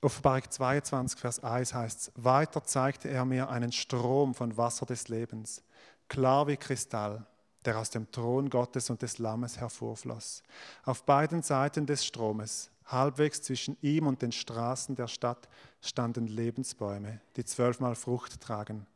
Offenbarung 0.00 0.50
22, 0.50 1.20
Vers 1.20 1.44
1 1.44 1.72
heißt 1.72 2.00
es, 2.00 2.12
weiter 2.16 2.64
zeigte 2.64 3.10
er 3.10 3.24
mir 3.24 3.48
einen 3.48 3.70
Strom 3.70 4.34
von 4.34 4.56
Wasser 4.56 4.86
des 4.86 5.06
Lebens, 5.06 5.62
klar 6.08 6.48
wie 6.48 6.56
Kristall, 6.56 7.24
der 7.64 7.78
aus 7.78 7.90
dem 7.90 8.10
Thron 8.10 8.50
Gottes 8.50 8.90
und 8.90 9.02
des 9.02 9.18
Lammes 9.18 9.60
hervorfloss. 9.60 10.42
Auf 10.82 11.04
beiden 11.04 11.42
Seiten 11.42 11.86
des 11.86 12.04
Stromes, 12.04 12.72
halbwegs 12.86 13.40
zwischen 13.42 13.76
ihm 13.82 14.08
und 14.08 14.20
den 14.20 14.32
Straßen 14.32 14.96
der 14.96 15.06
Stadt, 15.06 15.48
standen 15.80 16.26
Lebensbäume, 16.26 17.20
die 17.36 17.44
zwölfmal 17.44 17.94
Frucht 17.94 18.40
tragen. 18.40 18.88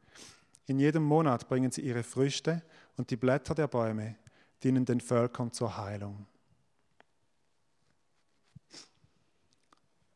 In 0.67 0.79
jedem 0.79 1.05
Monat 1.05 1.49
bringen 1.49 1.71
sie 1.71 1.83
ihre 1.83 2.03
Früchte 2.03 2.63
und 2.97 3.11
die 3.11 3.17
Blätter 3.17 3.55
der 3.55 3.69
Bäume 3.69 4.17
dienen 4.63 4.85
den 4.85 5.01
Völkern 5.01 5.53
zur 5.53 5.77
Heilung. 5.77 6.27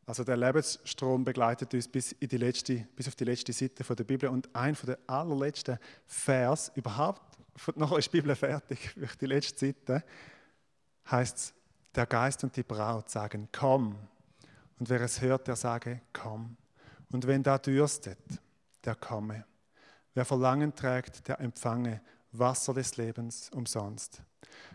Also 0.05 0.25
der 0.25 0.35
Lebensstrom 0.35 1.23
begleitet 1.23 1.73
uns 1.73 1.87
bis, 1.87 2.11
in 2.11 2.27
die 2.27 2.37
letzte, 2.37 2.85
bis 2.97 3.07
auf 3.07 3.15
die 3.15 3.23
letzte 3.23 3.53
Seite 3.53 3.95
der 3.95 4.03
Bibel. 4.03 4.27
Und 4.29 4.53
ein 4.53 4.75
von 4.75 4.87
der 4.87 4.99
allerletzten 5.07 5.79
Vers 6.05 6.69
überhaupt, 6.75 7.21
nachher 7.77 7.97
ist 7.97 8.11
die 8.11 8.19
Bibel 8.19 8.35
fertig, 8.35 8.93
durch 8.97 9.15
die 9.15 9.27
letzte 9.27 9.67
Seite, 9.67 10.03
heißt 11.09 11.37
es, 11.37 11.53
der 11.95 12.05
Geist 12.07 12.43
und 12.43 12.55
die 12.57 12.63
Braut 12.63 13.09
sagen, 13.09 13.47
komm. 13.53 13.95
Und 14.79 14.89
wer 14.89 14.99
es 14.99 15.21
hört, 15.21 15.47
der 15.47 15.55
sage, 15.55 16.01
komm. 16.11 16.57
Und 17.11 17.27
wenn 17.27 17.43
da 17.43 17.57
dürstet, 17.57 18.19
der 18.83 18.95
komme. 18.95 19.45
Wer 20.13 20.25
Verlangen 20.25 20.75
trägt, 20.75 21.27
der 21.27 21.39
empfange 21.39 22.01
Wasser 22.31 22.73
des 22.73 22.97
Lebens 22.97 23.49
umsonst. 23.53 24.21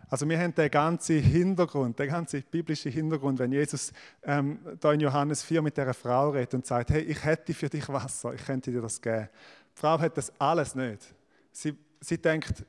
Also 0.08 0.28
wir 0.28 0.38
haben 0.38 0.54
den 0.54 0.70
ganzen 0.70 1.20
Hintergrund, 1.20 1.98
den 1.98 2.08
ganzen 2.08 2.42
biblischen 2.50 2.92
Hintergrund, 2.92 3.38
wenn 3.38 3.52
Jesus 3.52 3.92
ähm, 4.22 4.60
da 4.78 4.92
in 4.92 5.00
Johannes 5.00 5.42
4 5.42 5.62
mit 5.62 5.76
der 5.76 5.92
Frau 5.94 6.30
redet 6.30 6.54
und 6.54 6.66
sagt, 6.66 6.90
hey, 6.90 7.02
ich 7.02 7.24
hätte 7.24 7.52
für 7.52 7.68
dich 7.68 7.88
Wasser, 7.88 8.32
ich 8.34 8.44
könnte 8.44 8.70
dir 8.70 8.80
das 8.80 9.00
geben. 9.00 9.28
Die 9.74 9.80
Frau 9.80 9.98
hat 9.98 10.16
das 10.16 10.32
alles 10.38 10.74
nicht. 10.74 11.02
Sie, 11.50 11.76
sie 12.00 12.18
denkt 12.18 12.64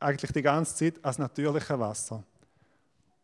eigentlich 0.00 0.32
die 0.32 0.42
ganze 0.42 0.74
Zeit 0.74 1.04
als 1.04 1.18
natürliches 1.18 1.78
Wasser. 1.78 2.24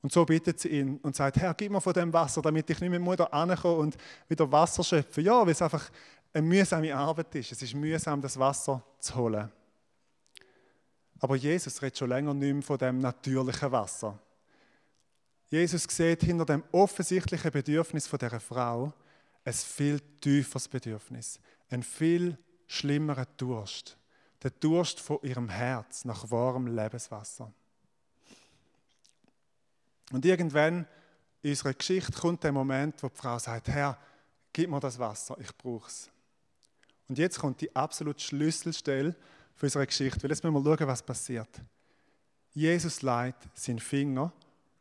Und 0.03 0.13
so 0.13 0.25
bittet 0.25 0.59
sie 0.59 0.69
ihn 0.69 0.99
und 1.03 1.15
sagt, 1.15 1.37
Herr, 1.37 1.55
gib 1.55 1.71
mir 1.71 1.81
von 1.81 1.93
dem 1.93 2.13
Wasser, 2.13 2.43
damit 2.43 2.69
ich 2.69 2.81
nicht 2.81 2.91
mit 2.91 3.01
Mutter 3.01 3.33
ankomme 3.33 3.77
und 3.77 3.97
wieder 4.29 4.51
Wasser 4.51 4.83
schöpfe. 4.83 5.21
Ja, 5.21 5.43
weil 5.43 5.53
es 5.53 5.63
einfach 5.63 5.91
eine 6.33 6.47
mühsame 6.47 6.95
Arbeit 6.95 7.35
ist. 7.35 7.53
Es 7.53 7.63
ist 7.63 7.75
mühsam, 7.75 8.21
das 8.21 8.39
Wasser 8.39 8.83
zu 8.99 9.15
holen. 9.15 9.51
Aber 11.21 11.37
Jesus 11.37 11.81
redet 11.83 11.99
schon 11.99 12.09
länger 12.09 12.35
nicht 12.35 12.53
mehr 12.53 12.63
von 12.63 12.79
dem 12.79 12.99
natürlichen 12.99 13.71
Wasser. 13.71 14.19
Jesus 15.47 15.85
sieht 15.85 16.23
hinter 16.23 16.47
dem 16.47 16.65
offensichtlichen 16.73 17.51
Bedürfnis 17.51 18.07
von 18.07 18.19
dieser 18.19 18.41
Frau 18.41 18.93
ein 19.45 19.53
viel 19.53 20.01
tieferes 20.21 20.67
Bedürfnis, 20.67 21.39
ein 21.69 21.83
viel 21.83 22.39
schlimmerer 22.67 23.27
Durst. 23.37 23.99
Der 24.43 24.51
Durst 24.51 24.99
von 24.99 25.19
ihrem 25.23 25.49
Herz 25.49 26.05
nach 26.05 26.31
warmem 26.31 26.75
Lebenswasser. 26.75 27.53
Und 30.11 30.25
irgendwann 30.25 30.87
in 31.43 31.51
unserer 31.51 31.75
Geschichte 31.75 32.13
kommt 32.13 32.43
der 32.43 32.53
Moment, 32.53 33.03
wo 33.03 33.09
die 33.09 33.17
Frau 33.17 33.39
sagt, 33.39 33.69
Herr, 33.69 33.99
gib 34.53 34.71
mir 34.71 34.81
das 34.81 34.99
Wasser, 34.99 35.37
ich 35.41 35.57
brauche 35.57 35.89
es. 35.89 36.12
Und 37.09 37.19
jetzt 37.19 37.39
kommt 37.39 37.61
die 37.61 37.75
absolute 37.75 38.21
Schlüsselstelle 38.21 39.15
für 39.55 39.67
unsere 39.67 39.87
Geschichte, 39.87 40.23
weil 40.23 40.31
jetzt 40.31 40.43
müssen 40.45 40.55
wir 40.55 40.77
schauen, 40.77 40.89
was 40.89 41.03
passiert. 41.03 41.49
Jesus 42.55 43.03
leitet 43.03 43.51
seinen 43.55 43.79
Finger 43.79 44.33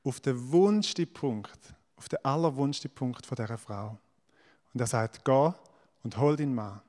auf 0.03 0.19
den 0.19 0.51
wunschsten 0.51 1.11
Punkt, 1.11 1.59
auf 1.95 2.09
den 2.09 2.23
allerwunschsten 2.23 2.91
Punkt 2.91 3.25
von 3.25 3.35
dieser 3.35 3.57
Frau. 3.57 3.97
Und 4.73 4.79
er 4.79 4.87
sagt, 4.87 5.23
geh 5.23 5.51
und 6.03 6.17
hol 6.17 6.35
deinen 6.35 6.55
Mann 6.55 6.81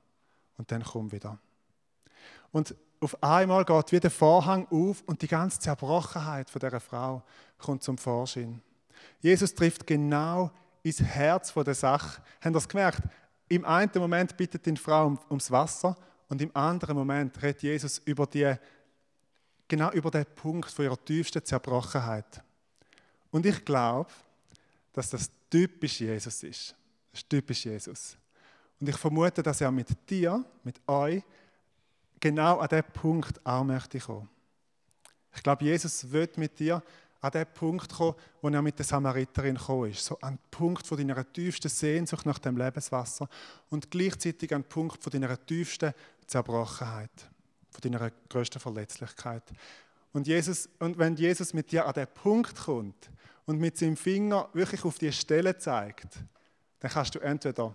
und 0.59 0.71
dann 0.71 0.83
komm 0.83 1.13
wieder. 1.13 1.39
Und 2.51 2.75
auf 3.01 3.21
einmal 3.23 3.65
geht 3.65 3.93
wieder 3.93 4.01
der 4.03 4.11
Vorhang 4.11 4.67
auf 4.71 5.03
und 5.07 5.23
die 5.23 5.29
ganze 5.29 5.59
Zerbrochenheit 5.59 6.49
von 6.49 6.61
dieser 6.61 6.81
Frau 6.81 7.23
kommt 7.59 7.83
zum 7.83 7.99
Vorschein. 7.99 8.63
Jesus 9.21 9.55
trifft 9.55 9.87
genau 9.87 10.51
ins 10.83 11.01
Herz 11.01 11.53
der 11.53 11.75
Sache. 11.75 12.23
Haben 12.41 12.53
ihr 12.53 12.59
das 12.59 12.69
gemerkt? 12.69 13.03
Im 13.53 13.67
einen 13.67 13.91
Moment 13.97 14.35
bittet 14.35 14.65
die 14.65 14.77
Frau 14.79 15.15
ums 15.29 15.51
Wasser 15.51 15.95
und 16.31 16.41
im 16.41 16.57
anderen 16.57 16.97
Moment 16.97 17.43
redet 17.43 17.63
Jesus 17.63 17.99
über 17.99 18.27
die, 18.27 18.51
genau 19.69 19.91
über 19.91 20.11
den 20.11 20.25
Punkt 20.25 20.71
von 20.71 20.87
ihrer 20.87 21.05
tiefsten 21.05 21.45
Zerbrochenheit. 21.45 22.43
Und 23.31 23.45
ich 23.45 23.63
glaube, 23.63 24.11
dass 24.95 25.11
das 25.11 25.31
typisch 25.51 26.01
Jesus 26.01 26.43
ist. 26.43 26.75
Das 27.11 27.21
ist 27.21 27.29
typisch 27.29 27.67
Jesus. 27.67 28.17
Und 28.81 28.89
ich 28.89 28.97
vermute, 28.97 29.43
dass 29.43 29.61
er 29.61 29.71
mit 29.71 29.89
dir, 30.09 30.43
mit 30.65 30.81
euch, 30.89 31.23
genau 32.21 32.59
an 32.59 32.69
diesen 32.69 32.85
Punkt 32.85 33.45
auch 33.45 33.65
möchte 33.65 33.99
kommen. 33.99 34.31
Ich 35.35 35.43
glaube, 35.43 35.67
Jesus 35.67 36.11
wird 36.11 36.39
mit 36.39 36.59
dir 36.59 36.83
an 37.23 37.31
den 37.31 37.47
Punkt 37.47 37.93
kommen, 37.93 38.17
wo 38.41 38.49
er 38.49 38.61
mit 38.61 38.79
der 38.79 38.85
Samariterin 38.85 39.55
gekommen 39.55 39.93
ist. 39.93 40.05
So 40.05 40.19
an 40.21 40.35
den 40.35 40.41
Punkt 40.51 40.87
von 40.87 40.99
deiner 40.99 41.33
tiefsten 41.33 41.69
Sehnsucht 41.69 42.27
nach 42.27 42.41
dem 42.41 42.57
Lebenswasser 42.57 43.29
und 43.71 43.91
gleichzeitig 43.91 44.53
an 44.53 44.63
den 44.63 44.69
Punkt 44.69 45.03
von 45.03 45.13
deiner 45.13 45.47
tiefsten 45.47 45.95
Zerbrochenheit, 46.27 47.31
von 47.71 47.81
deiner 47.81 48.11
größten 48.29 48.61
Verletzlichkeit. 48.61 49.45
Und, 50.13 50.27
Jesus, 50.27 50.69
und 50.81 50.99
wenn 50.99 51.15
Jesus 51.15 51.55
mit 51.55 51.71
dir 51.71 51.87
an 51.87 51.95
den 51.95 52.09
Punkt 52.09 52.57
kommt 52.57 53.09
und 53.47 53.61
mit 53.61 53.79
seinem 53.79 53.97
Finger 53.97 54.49
wirklich 54.53 54.85
auf 54.85 54.99
die 54.99 55.13
Stelle 55.13 55.57
zeigt, 55.57 56.19
dann 56.81 56.91
kannst 56.91 57.15
du 57.15 57.21
entweder 57.21 57.75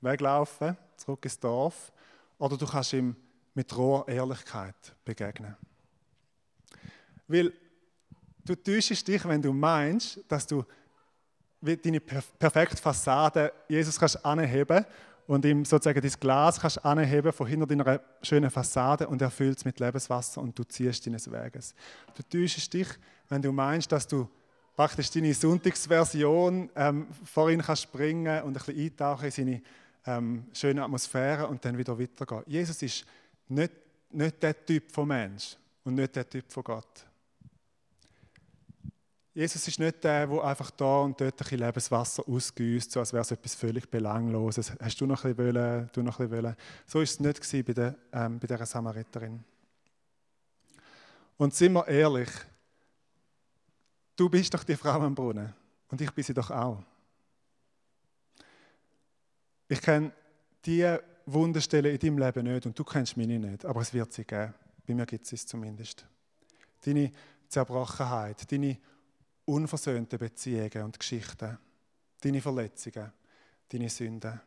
weglaufen, 0.00 0.76
zurück 0.96 1.24
ins 1.24 1.40
Dorf, 1.40 1.92
oder 2.38 2.56
du 2.56 2.66
kannst 2.66 2.92
ihm 2.92 3.16
mit 3.54 3.76
roher 3.76 4.06
Ehrlichkeit 4.06 4.94
begegnen. 5.04 5.56
Weil 7.26 7.52
du 8.44 8.54
täuschst 8.54 9.06
dich, 9.06 9.24
wenn 9.26 9.42
du 9.42 9.52
meinst, 9.52 10.20
dass 10.28 10.46
du 10.46 10.64
deine 11.60 12.00
perfekte 12.00 12.76
Fassade 12.76 13.52
Jesus 13.68 13.98
kannst 13.98 14.24
anheben 14.24 14.84
und 15.26 15.44
ihm 15.44 15.64
sozusagen 15.64 16.00
das 16.00 16.18
Glas 16.18 16.58
kannst 16.58 16.84
anheben 16.84 17.32
von 17.32 17.46
hinter 17.46 17.66
deiner 17.66 18.00
schönen 18.22 18.50
Fassade 18.50 19.06
und 19.06 19.22
er 19.22 19.30
füllt 19.30 19.58
es 19.58 19.64
mit 19.64 19.78
Lebenswasser 19.78 20.40
und 20.40 20.58
du 20.58 20.64
ziehst 20.64 21.06
deines 21.06 21.30
Weges. 21.30 21.74
Du 22.14 22.22
täuschst 22.22 22.72
dich, 22.72 22.88
wenn 23.28 23.42
du 23.42 23.52
meinst, 23.52 23.92
dass 23.92 24.08
du 24.08 24.28
praktisch 24.74 25.10
deine 25.10 25.34
Sonntagsversion 25.34 26.70
ähm, 26.74 27.06
vor 27.24 27.50
ihn 27.50 27.60
kannst 27.60 27.82
springen 27.82 28.42
und 28.42 28.56
ein 28.56 28.64
bisschen 28.64 28.78
eintauchen 28.78 29.26
in 29.26 29.30
seine 29.30 29.62
ähm, 30.06 30.46
schöne 30.52 30.82
Atmosphäre 30.82 31.46
und 31.46 31.64
dann 31.64 31.76
wieder 31.76 31.98
weitergehen. 31.98 32.42
Jesus 32.46 32.80
ist 32.82 33.04
nicht, 33.48 33.72
nicht 34.10 34.42
der 34.42 34.64
Typ 34.64 34.90
von 34.90 35.06
Mensch 35.06 35.56
und 35.84 35.94
nicht 35.94 36.16
der 36.16 36.28
Typ 36.28 36.50
von 36.50 36.64
Gott. 36.64 37.06
Jesus 39.40 39.66
ist 39.68 39.80
nicht 39.80 40.04
der, 40.04 40.26
der 40.26 40.44
einfach 40.44 40.70
da 40.70 40.98
und 40.98 41.18
dort 41.18 41.32
ein 41.32 41.36
bisschen 41.38 41.60
Lebenswasser 41.60 42.28
ausgießt, 42.28 42.92
so 42.92 43.00
als 43.00 43.14
wäre 43.14 43.22
es 43.22 43.30
etwas 43.30 43.54
völlig 43.54 43.88
Belangloses. 43.88 44.70
Hast 44.78 45.00
du 45.00 45.06
noch 45.06 45.24
ein 45.24 45.34
bisschen 45.34 45.54
wollen, 45.54 45.90
du 45.94 46.02
noch 46.02 46.20
ein 46.20 46.28
bisschen 46.28 46.44
wollen. 46.44 46.56
So 46.86 46.98
war 46.98 47.04
es 47.04 47.18
nicht 47.20 47.66
bei, 47.66 47.72
der, 47.72 47.96
ähm, 48.12 48.38
bei 48.38 48.46
dieser 48.46 48.66
Samariterin. 48.66 49.42
Und 51.38 51.54
sind 51.54 51.72
wir 51.72 51.88
ehrlich, 51.88 52.28
du 54.14 54.28
bist 54.28 54.52
doch 54.52 54.62
die 54.62 54.76
Frau 54.76 55.00
am 55.00 55.14
Brunnen 55.14 55.54
und 55.88 55.98
ich 56.02 56.10
bin 56.10 56.22
sie 56.22 56.34
doch 56.34 56.50
auch. 56.50 56.82
Ich 59.68 59.80
kenne 59.80 60.12
die 60.66 60.98
Wunderstellen 61.24 61.94
in 61.94 61.98
deinem 61.98 62.18
Leben 62.18 62.44
nicht 62.44 62.66
und 62.66 62.78
du 62.78 62.84
kennst 62.84 63.16
meine 63.16 63.38
nicht, 63.38 63.64
aber 63.64 63.80
es 63.80 63.94
wird 63.94 64.12
sie 64.12 64.24
geben. 64.26 64.52
Bei 64.86 64.92
mir 64.92 65.06
gibt 65.06 65.24
es 65.24 65.32
es 65.32 65.46
zumindest. 65.46 66.04
Deine 66.84 67.10
Zerbrochenheit, 67.48 68.52
deine 68.52 68.76
unversöhnten 69.50 70.18
Beziehungen 70.18 70.84
und 70.84 70.98
Geschichten, 70.98 71.58
deine 72.20 72.40
Verletzungen, 72.40 73.12
deine 73.68 73.88
Sünden, 73.88 74.40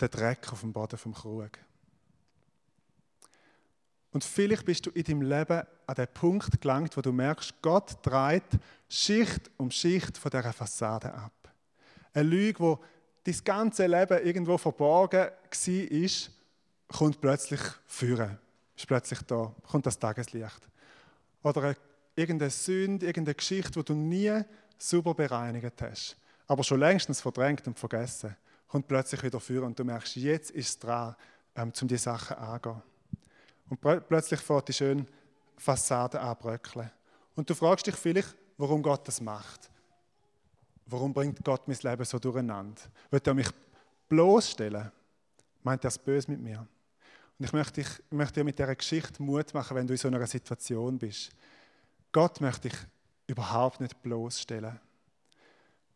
der 0.00 0.08
Dreck 0.08 0.52
auf 0.52 0.60
dem 0.60 0.72
Boden 0.72 0.98
vom 0.98 1.14
Krug. 1.14 1.50
Und 4.10 4.24
vielleicht 4.24 4.64
bist 4.64 4.86
du 4.86 4.90
in 4.90 5.04
deinem 5.04 5.22
Leben 5.22 5.62
an 5.86 5.94
den 5.94 6.08
Punkt 6.08 6.60
gelangt, 6.60 6.96
wo 6.96 7.00
du 7.00 7.12
merkst, 7.12 7.54
Gott 7.62 8.02
treibt 8.02 8.58
Schicht 8.88 9.50
um 9.56 9.70
Schicht 9.70 10.16
von 10.16 10.30
dieser 10.30 10.52
Fassade 10.52 11.12
ab. 11.12 11.32
Eine 12.12 12.28
Lüge, 12.28 12.60
wo 12.60 12.80
dein 13.24 13.38
ganze 13.44 13.86
Leben 13.86 14.24
irgendwo 14.24 14.56
verborgen 14.56 15.30
war, 15.30 16.96
kommt 16.96 17.20
plötzlich 17.20 17.60
führen. 17.86 18.38
Ist 18.74 18.86
plötzlich 18.86 19.20
da, 19.22 19.54
kommt 19.70 19.86
das 19.86 19.98
Tageslicht. 19.98 20.68
Oder 21.42 21.74
irgendeine 22.16 22.50
Sünde, 22.50 23.06
irgendeine 23.06 23.34
Geschichte, 23.34 23.78
die 23.78 23.84
du 23.84 23.94
nie 23.94 24.42
super 24.78 25.14
bereinigt 25.14 25.80
hast, 25.82 26.16
aber 26.46 26.64
schon 26.64 26.80
längstens 26.80 27.20
verdrängt 27.20 27.66
und 27.66 27.78
vergessen, 27.78 28.36
kommt 28.66 28.88
plötzlich 28.88 29.22
wieder 29.22 29.38
führen 29.38 29.66
und 29.66 29.78
du 29.78 29.84
merkst, 29.84 30.16
jetzt 30.16 30.50
ist 30.50 30.68
es 30.68 30.78
dran, 30.78 31.14
ähm, 31.54 31.72
um 31.80 31.88
die 31.88 31.96
Sachen 31.96 32.36
anzugehen. 32.36 32.82
Und 33.68 33.80
plötzlich 33.80 34.40
fährt 34.40 34.68
die 34.68 34.72
schöne 34.72 35.06
Fassade 35.56 36.20
anbröckeln. 36.20 36.90
Und 37.34 37.48
du 37.48 37.54
fragst 37.54 37.86
dich 37.86 37.96
vielleicht, 37.96 38.36
warum 38.56 38.82
Gott 38.82 39.06
das 39.08 39.20
macht. 39.20 39.70
Warum 40.86 41.12
bringt 41.12 41.44
Gott 41.44 41.66
mein 41.66 41.76
Leben 41.82 42.04
so 42.04 42.18
durcheinander? 42.18 42.80
Wird 43.10 43.26
er 43.26 43.34
mich 43.34 43.48
bloßstellen? 44.08 44.92
Meint 45.62 45.84
er 45.84 45.88
es 45.88 45.98
böse 45.98 46.30
mit 46.30 46.40
mir? 46.40 46.66
Und 47.38 47.44
ich 47.44 47.52
möchte, 47.52 47.80
ich 47.80 47.88
möchte 48.10 48.34
dir 48.34 48.44
mit 48.44 48.58
dieser 48.58 48.74
Geschichte 48.74 49.22
Mut 49.22 49.52
machen, 49.52 49.76
wenn 49.76 49.86
du 49.86 49.94
in 49.94 49.98
so 49.98 50.08
einer 50.08 50.26
Situation 50.26 50.96
bist. 50.98 51.32
Gott 52.16 52.40
möchte 52.40 52.70
dich 52.70 52.78
überhaupt 53.26 53.78
nicht 53.78 54.02
bloßstellen. 54.02 54.80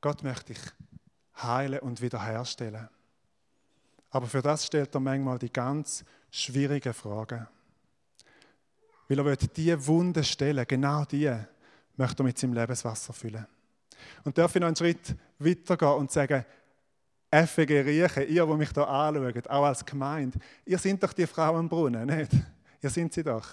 Gott 0.02 0.22
möchte 0.22 0.52
dich 0.52 0.62
heilen 1.42 1.78
und 1.78 2.02
wiederherstellen. 2.02 2.90
Aber 4.10 4.26
für 4.26 4.42
das 4.42 4.66
stellt 4.66 4.94
er 4.94 5.00
manchmal 5.00 5.38
die 5.38 5.50
ganz 5.50 6.04
schwierigen 6.30 6.92
Fragen. 6.92 7.48
Weil 9.08 9.18
er 9.18 9.24
will 9.24 9.36
die 9.36 9.86
Wunden 9.86 10.22
stellen, 10.22 10.62
genau 10.68 11.06
die 11.06 11.34
möchte 11.96 12.22
er 12.22 12.24
mit 12.26 12.38
seinem 12.38 12.52
Lebenswasser 12.52 13.14
füllen. 13.14 13.46
Und 14.22 14.36
darf 14.36 14.54
ich 14.54 14.60
noch 14.60 14.66
einen 14.66 14.76
Schritt 14.76 15.16
weitergehen 15.38 15.94
und 15.94 16.12
sagen, 16.12 16.44
FG 17.30 17.80
Riechen, 17.80 18.28
ihr, 18.28 18.44
die 18.44 18.54
mich 18.56 18.72
hier 18.74 18.86
anschaut, 18.86 19.48
auch 19.48 19.64
als 19.64 19.86
Gemeinde, 19.86 20.38
ihr 20.66 20.76
seid 20.76 21.02
doch 21.02 21.14
die 21.14 21.26
Frau 21.26 21.56
am 21.56 21.66
Brunnen, 21.66 22.04
nicht? 22.04 22.32
Ihr 22.82 22.90
seid 22.90 23.10
sie 23.10 23.22
doch. 23.22 23.48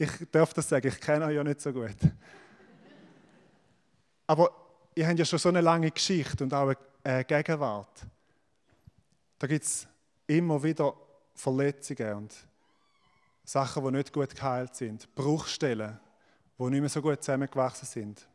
Ich 0.00 0.10
darf 0.30 0.54
das 0.54 0.68
sagen, 0.68 0.86
ich 0.86 1.00
kenne 1.00 1.26
euch 1.26 1.34
ja 1.34 1.42
nicht 1.42 1.60
so 1.60 1.72
gut. 1.72 1.96
Aber 4.28 4.52
ihr 4.94 5.06
habt 5.06 5.18
ja 5.18 5.24
schon 5.24 5.40
so 5.40 5.48
eine 5.48 5.60
lange 5.60 5.90
Geschichte 5.90 6.44
und 6.44 6.54
auch 6.54 6.72
eine 7.02 7.24
Gegenwart. 7.24 8.06
Da 9.40 9.46
gibt 9.48 9.64
es 9.64 9.88
immer 10.28 10.62
wieder 10.62 10.94
Verletzungen 11.34 12.14
und 12.14 12.34
Sachen, 13.44 13.84
die 13.84 13.90
nicht 13.90 14.12
gut 14.12 14.34
geheilt 14.34 14.76
sind, 14.76 15.12
Bruchstellen, 15.14 15.98
die 16.58 16.64
nicht 16.64 16.80
mehr 16.80 16.88
so 16.88 17.02
gut 17.02 17.22
zusammengewachsen 17.22 17.86
sind. 17.86 18.28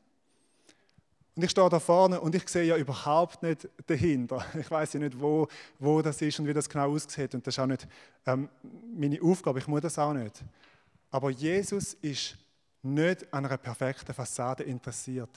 Und 1.36 1.44
ich 1.44 1.52
stehe 1.52 1.70
da 1.70 1.80
vorne 1.80 2.20
und 2.20 2.36
ich 2.36 2.48
sehe 2.48 2.64
ja 2.64 2.78
überhaupt 2.78 3.42
nicht 3.42 3.68
dahinter. 3.88 4.46
Ich 4.60 4.70
weiß 4.70 4.94
ja 4.94 5.00
nicht, 5.00 5.20
wo, 5.20 5.48
wo 5.80 6.02
das 6.02 6.22
ist 6.22 6.40
und 6.40 6.48
wie 6.48 6.54
das 6.54 6.70
genau 6.70 6.92
aussieht. 6.92 7.34
Und 7.34 7.46
das 7.46 7.56
ist 7.56 7.60
auch 7.60 7.66
nicht 7.66 7.88
ähm, 8.26 8.50
meine 8.96 9.22
Aufgabe, 9.22 9.60
ich 9.60 9.68
muss 9.68 9.82
das 9.82 9.98
auch 9.98 10.14
nicht. 10.14 10.44
Aber 11.14 11.30
Jesus 11.30 11.94
ist 12.02 12.36
nicht 12.82 13.32
an 13.32 13.46
einer 13.46 13.58
perfekten 13.58 14.16
Fassade 14.16 14.64
interessiert. 14.64 15.30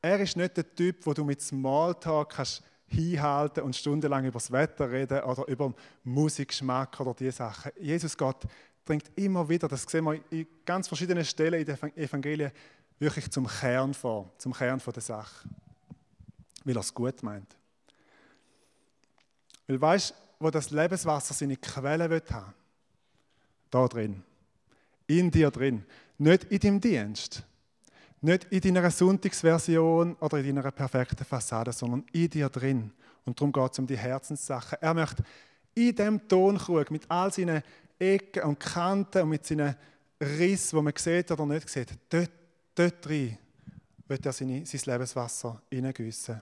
Er 0.00 0.20
ist 0.20 0.36
nicht 0.36 0.56
der 0.56 0.74
Typ, 0.76 1.04
wo 1.04 1.12
du 1.12 1.24
mit 1.24 1.42
Smalltalk 1.42 2.30
kannst 2.30 2.62
hinhalten 2.86 3.64
und 3.64 3.74
stundenlang 3.74 4.24
über 4.26 4.34
das 4.38 4.52
Wetter 4.52 4.88
reden 4.88 5.24
oder 5.24 5.48
über 5.48 5.74
Musikgeschmack 6.04 7.00
oder 7.00 7.14
diese 7.14 7.32
Sachen. 7.32 7.72
Jesus 7.80 8.16
Gott 8.16 8.44
bringt 8.84 9.10
immer 9.16 9.48
wieder, 9.48 9.66
das 9.66 9.82
sehen 9.82 10.04
wir 10.04 10.20
in 10.30 10.46
ganz 10.64 10.86
verschiedenen 10.86 11.24
Stellen 11.24 11.58
in 11.58 11.66
den 11.66 11.96
Evangelien, 11.96 12.52
wirklich 13.00 13.28
zum 13.28 13.48
Kern 13.48 13.92
vor, 13.92 14.30
zum 14.38 14.52
Kern 14.52 14.80
der 14.86 15.02
Sache, 15.02 15.48
weil 16.62 16.76
er 16.76 16.80
es 16.80 16.94
gut 16.94 17.24
meint. 17.24 17.56
Weil 19.66 19.80
weißt 19.80 20.10
du, 20.10 20.14
wo 20.38 20.50
das 20.50 20.70
Lebenswasser 20.70 21.34
seine 21.34 21.56
Quelle 21.56 22.08
will 22.08 22.22
haben? 22.30 22.54
Da 23.68 23.88
drin. 23.88 24.22
In 25.06 25.30
dir 25.30 25.50
drin. 25.50 25.84
Nicht 26.18 26.44
in 26.44 26.58
deinem 26.58 26.80
Dienst. 26.80 27.42
Nicht 28.20 28.44
in 28.44 28.60
deiner 28.60 28.90
Sonntagsversion 28.90 30.14
oder 30.14 30.38
in 30.38 30.56
deiner 30.56 30.70
perfekten 30.70 31.24
Fassade, 31.24 31.72
sondern 31.72 32.04
in 32.12 32.30
dir 32.30 32.48
drin. 32.48 32.92
Und 33.24 33.38
darum 33.38 33.52
geht 33.52 33.72
es 33.72 33.78
um 33.78 33.86
die 33.86 33.98
Herzenssachen. 33.98 34.78
Er 34.80 34.94
möchte 34.94 35.22
in 35.74 35.94
dem 35.94 36.28
Tonkrug 36.28 36.90
mit 36.90 37.10
all 37.10 37.32
seinen 37.32 37.62
Ecken 37.98 38.44
und 38.44 38.60
Kanten 38.60 39.22
und 39.22 39.28
mit 39.30 39.46
seinen 39.46 39.76
Rissen, 40.20 40.78
die 40.78 40.82
man 40.82 40.92
sieht 40.96 41.30
oder 41.30 41.46
nicht 41.46 41.68
sieht, 41.68 41.88
dort, 42.08 42.30
dort 42.74 43.04
drin 43.04 43.36
wird 44.06 44.26
er 44.26 44.32
seine, 44.32 44.64
sein 44.64 44.80
Lebenswasser 44.84 45.60
hineingüssen. 45.70 46.40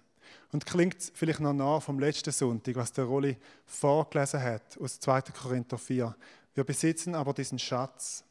Und 0.52 0.66
klingt 0.66 1.12
vielleicht 1.14 1.40
noch 1.40 1.52
nach 1.52 1.82
vom 1.82 1.98
letzten 1.98 2.32
Sonntag, 2.32 2.76
was 2.76 2.92
der 2.92 3.04
Rolli 3.04 3.36
vorgelesen 3.64 4.42
hat 4.42 4.78
aus 4.78 4.98
2. 5.00 5.22
Korinther 5.22 5.78
4. 5.78 6.14
Wir 6.54 6.64
besitzen 6.64 7.14
aber 7.14 7.32
diesen 7.32 7.58
Schatz, 7.58 8.24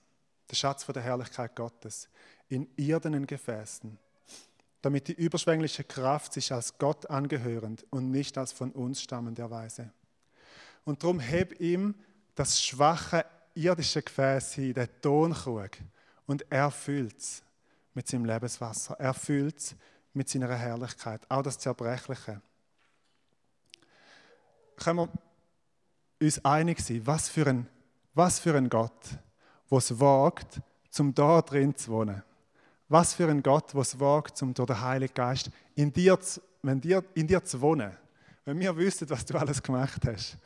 den 0.51 0.55
Schatz 0.55 0.83
von 0.83 0.93
der 0.93 1.03
Herrlichkeit 1.03 1.55
Gottes, 1.55 2.09
in 2.49 2.67
irdenen 2.75 3.25
Gefäßen, 3.25 3.97
damit 4.81 5.07
die 5.07 5.13
überschwängliche 5.13 5.83
Kraft 5.83 6.33
sich 6.33 6.51
als 6.51 6.77
Gott 6.77 7.09
angehörend 7.09 7.85
und 7.89 8.11
nicht 8.11 8.37
als 8.37 8.51
von 8.51 8.71
uns 8.71 9.01
stammend 9.01 9.39
erweise. 9.39 9.91
Und 10.83 11.03
darum 11.03 11.19
heb 11.19 11.59
ihm 11.59 11.95
das 12.35 12.61
schwache 12.61 13.25
irdische 13.53 14.01
Gefäß 14.01 14.53
hin, 14.53 14.73
den 14.73 14.89
Tonkrug, 15.01 15.71
und 16.25 16.45
er 16.49 16.71
füllt 16.71 17.17
es 17.19 17.43
mit 17.93 18.07
seinem 18.07 18.25
Lebenswasser. 18.25 18.95
Er 18.99 19.13
füllt 19.13 19.57
es 19.57 19.75
mit 20.13 20.29
seiner 20.29 20.53
Herrlichkeit, 20.55 21.21
auch 21.29 21.41
das 21.41 21.59
Zerbrechliche. 21.59 22.41
Können 24.77 24.99
wir 24.99 25.09
uns 26.21 26.43
einig 26.45 26.79
sein, 26.79 27.05
was 27.05 27.29
für 27.29 27.47
ein, 27.47 27.67
was 28.13 28.39
für 28.39 28.55
ein 28.55 28.69
Gott, 28.69 29.17
der 29.71 29.77
es 29.77 29.99
wagt, 29.99 30.61
zum 30.89 31.15
da 31.15 31.41
drin 31.41 31.75
zu 31.75 31.91
wohnen. 31.91 32.21
Was 32.89 33.13
für 33.13 33.29
ein 33.29 33.41
Gott, 33.41 33.73
es 33.73 33.99
wagt, 33.99 34.37
zum 34.37 34.53
durch 34.53 34.67
den 34.67 34.81
Heiligen 34.81 35.13
Geist 35.13 35.49
in 35.75 35.93
dir, 35.93 36.19
zu, 36.19 36.41
wenn 36.61 36.81
dir, 36.81 37.03
in 37.13 37.25
dir 37.25 37.43
zu 37.43 37.61
wohnen. 37.61 37.95
Wenn 38.43 38.59
wir 38.59 38.75
wüssten, 38.75 39.09
was 39.09 39.25
du 39.25 39.37
alles 39.37 39.63
gemacht 39.63 40.01
hast. 40.05 40.37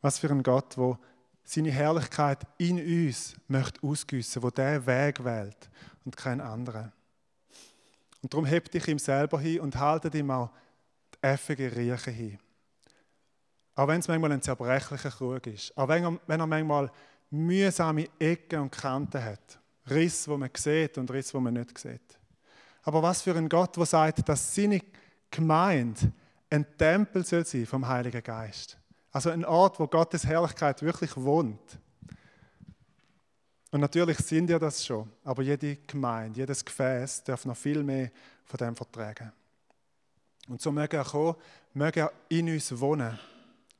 Was 0.00 0.18
für 0.18 0.30
ein 0.30 0.42
Gott, 0.42 0.76
der 0.76 0.98
seine 1.44 1.70
Herrlichkeit 1.70 2.40
in 2.58 2.78
uns 2.78 3.36
möchte 3.48 3.82
ausgüssen, 3.86 4.42
wo 4.42 4.50
der 4.50 4.84
Weg 4.86 5.22
wählt 5.22 5.70
und 6.04 6.16
kein 6.16 6.40
anderer. 6.40 6.92
Und 8.22 8.32
darum 8.32 8.46
hebt 8.46 8.72
dich 8.72 8.88
ihm 8.88 8.98
selber 8.98 9.38
hin 9.38 9.60
und 9.60 9.76
haltet 9.76 10.14
ihm 10.14 10.30
auch 10.30 10.50
die 11.14 11.22
effige 11.22 11.74
Rieche 11.76 12.10
hin. 12.10 12.38
Auch 13.76 13.88
wenn 13.88 14.00
es 14.00 14.08
manchmal 14.08 14.32
ein 14.32 14.42
zerbrechlicher 14.42 15.10
Krug 15.10 15.46
ist, 15.46 15.76
auch 15.76 15.86
wenn 15.86 16.18
er, 16.26 16.46
manchmal 16.46 16.90
mühsame 17.30 18.08
Ecken 18.18 18.60
und 18.60 18.72
Kanten 18.72 19.22
hat, 19.22 19.58
Riss, 19.90 20.26
wo 20.26 20.36
man 20.36 20.50
sieht 20.56 20.96
und 20.98 21.10
Riss, 21.10 21.32
wo 21.34 21.40
man 21.40 21.54
nicht 21.54 21.78
sieht. 21.78 22.18
Aber 22.82 23.02
was 23.02 23.20
für 23.20 23.36
ein 23.36 23.48
Gott, 23.48 23.76
der 23.76 23.84
sagt, 23.84 24.28
dass 24.28 24.54
seine 24.54 24.80
Gemeinde 25.30 26.12
ein 26.48 26.66
Tempel 26.78 27.24
soll 27.24 27.44
sein 27.44 27.66
vom 27.66 27.86
Heiligen 27.86 28.22
Geist. 28.22 28.78
Also 29.12 29.30
ein 29.30 29.44
Ort, 29.44 29.78
wo 29.78 29.86
Gottes 29.86 30.24
Herrlichkeit 30.24 30.80
wirklich 30.82 31.14
wohnt. 31.16 31.78
Und 33.72 33.80
natürlich 33.80 34.16
sind 34.18 34.48
ja 34.48 34.58
das 34.58 34.86
schon, 34.86 35.10
aber 35.22 35.42
jede 35.42 35.76
Gemeinde, 35.76 36.40
jedes 36.40 36.64
Gefäß 36.64 37.24
darf 37.24 37.44
noch 37.44 37.56
viel 37.56 37.82
mehr 37.82 38.10
von 38.44 38.56
dem 38.56 38.74
vertragen. 38.74 39.32
Und 40.48 40.62
so 40.62 40.72
möge 40.72 40.96
er 40.96 41.04
kommen, 41.04 41.34
möge 41.74 42.00
er 42.00 42.12
in 42.28 42.48
uns 42.48 42.78
wohnen. 42.78 43.18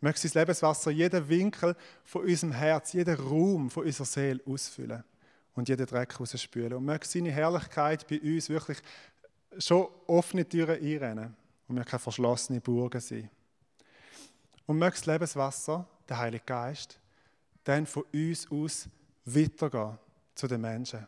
Möge 0.06 0.18
sein 0.20 0.30
Lebenswasser 0.34 0.92
jeden 0.92 1.28
Winkel 1.28 1.74
von 2.04 2.22
unserem 2.22 2.52
Herz, 2.52 2.92
jeden 2.92 3.16
Raum 3.16 3.70
von 3.70 3.84
unserer 3.84 4.06
Seele 4.06 4.40
ausfüllen 4.46 5.02
und 5.56 5.68
jeden 5.68 5.84
Dreck 5.84 6.20
rausspülen. 6.20 6.74
Und 6.74 6.84
möge 6.84 7.04
seine 7.04 7.32
Herrlichkeit 7.32 8.06
bei 8.06 8.20
uns 8.20 8.48
wirklich 8.48 8.78
schon 9.58 9.88
offene 10.06 10.48
Türen 10.48 10.80
einrennen 10.80 11.34
und 11.66 11.74
wir 11.74 11.84
keine 11.84 11.98
verschlossene 11.98 12.60
Burgen 12.60 13.00
sein. 13.00 13.28
Und 14.66 14.78
möge 14.78 14.92
das 14.92 15.06
Lebenswasser, 15.06 15.84
der 16.08 16.18
Heilige 16.18 16.44
Geist, 16.46 17.00
dann 17.64 17.84
von 17.84 18.04
uns 18.12 18.48
aus 18.48 18.88
weitergehen 19.24 19.98
zu 20.36 20.46
den 20.46 20.60
Menschen. 20.60 21.04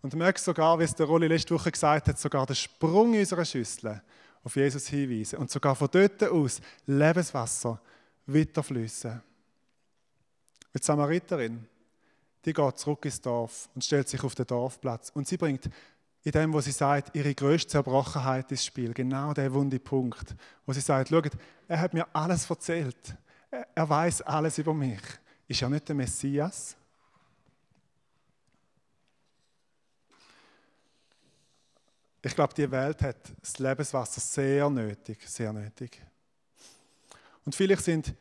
Und 0.00 0.14
möge 0.14 0.38
sogar, 0.38 0.78
wie 0.78 0.84
es 0.84 0.94
der 0.94 1.06
Rolli 1.06 1.26
letzte 1.26 1.54
Woche 1.56 1.72
gesagt 1.72 2.06
hat, 2.06 2.20
sogar 2.20 2.46
der 2.46 2.54
Sprung 2.54 3.14
unserer 3.14 3.44
Schüssel 3.44 4.00
auf 4.44 4.54
Jesus 4.54 4.86
hinweisen 4.86 5.40
und 5.40 5.50
sogar 5.50 5.74
von 5.74 5.88
dort 5.90 6.22
aus 6.22 6.60
Lebenswasser 6.86 7.80
weiterfließen. 8.26 9.22
Die 10.74 10.82
Samariterin, 10.82 11.66
die 12.44 12.52
geht 12.52 12.78
zurück 12.78 13.04
ins 13.04 13.20
Dorf 13.20 13.68
und 13.74 13.84
stellt 13.84 14.08
sich 14.08 14.22
auf 14.22 14.34
den 14.34 14.46
Dorfplatz 14.46 15.10
und 15.14 15.26
sie 15.26 15.36
bringt 15.36 15.70
in 16.22 16.32
dem, 16.32 16.52
wo 16.52 16.60
sie 16.60 16.72
sagt, 16.72 17.14
ihre 17.14 17.34
größte 17.34 17.70
Zerbrochenheit 17.70 18.50
ins 18.50 18.64
Spiel. 18.64 18.92
Genau 18.92 19.32
der 19.32 19.52
wunde 19.54 19.78
Punkt, 19.78 20.34
wo 20.66 20.72
sie 20.72 20.80
sagt, 20.80 21.08
schaut, 21.08 21.30
er 21.68 21.80
hat 21.80 21.94
mir 21.94 22.06
alles 22.12 22.50
erzählt. 22.50 23.16
Er 23.74 23.88
weiß 23.88 24.22
alles 24.22 24.58
über 24.58 24.74
mich. 24.74 25.00
Ist 25.46 25.62
er 25.62 25.68
nicht 25.68 25.88
der 25.88 25.94
Messias? 25.94 26.76
Ich 32.22 32.34
glaube, 32.34 32.54
die 32.54 32.68
Welt 32.68 33.02
hat 33.02 33.32
das 33.40 33.56
Lebenswasser 33.60 34.20
sehr 34.20 34.68
nötig, 34.68 35.18
sehr 35.28 35.52
nötig. 35.52 36.02
Und 37.46 37.54
vielleicht 37.54 37.84
sind 37.84 38.14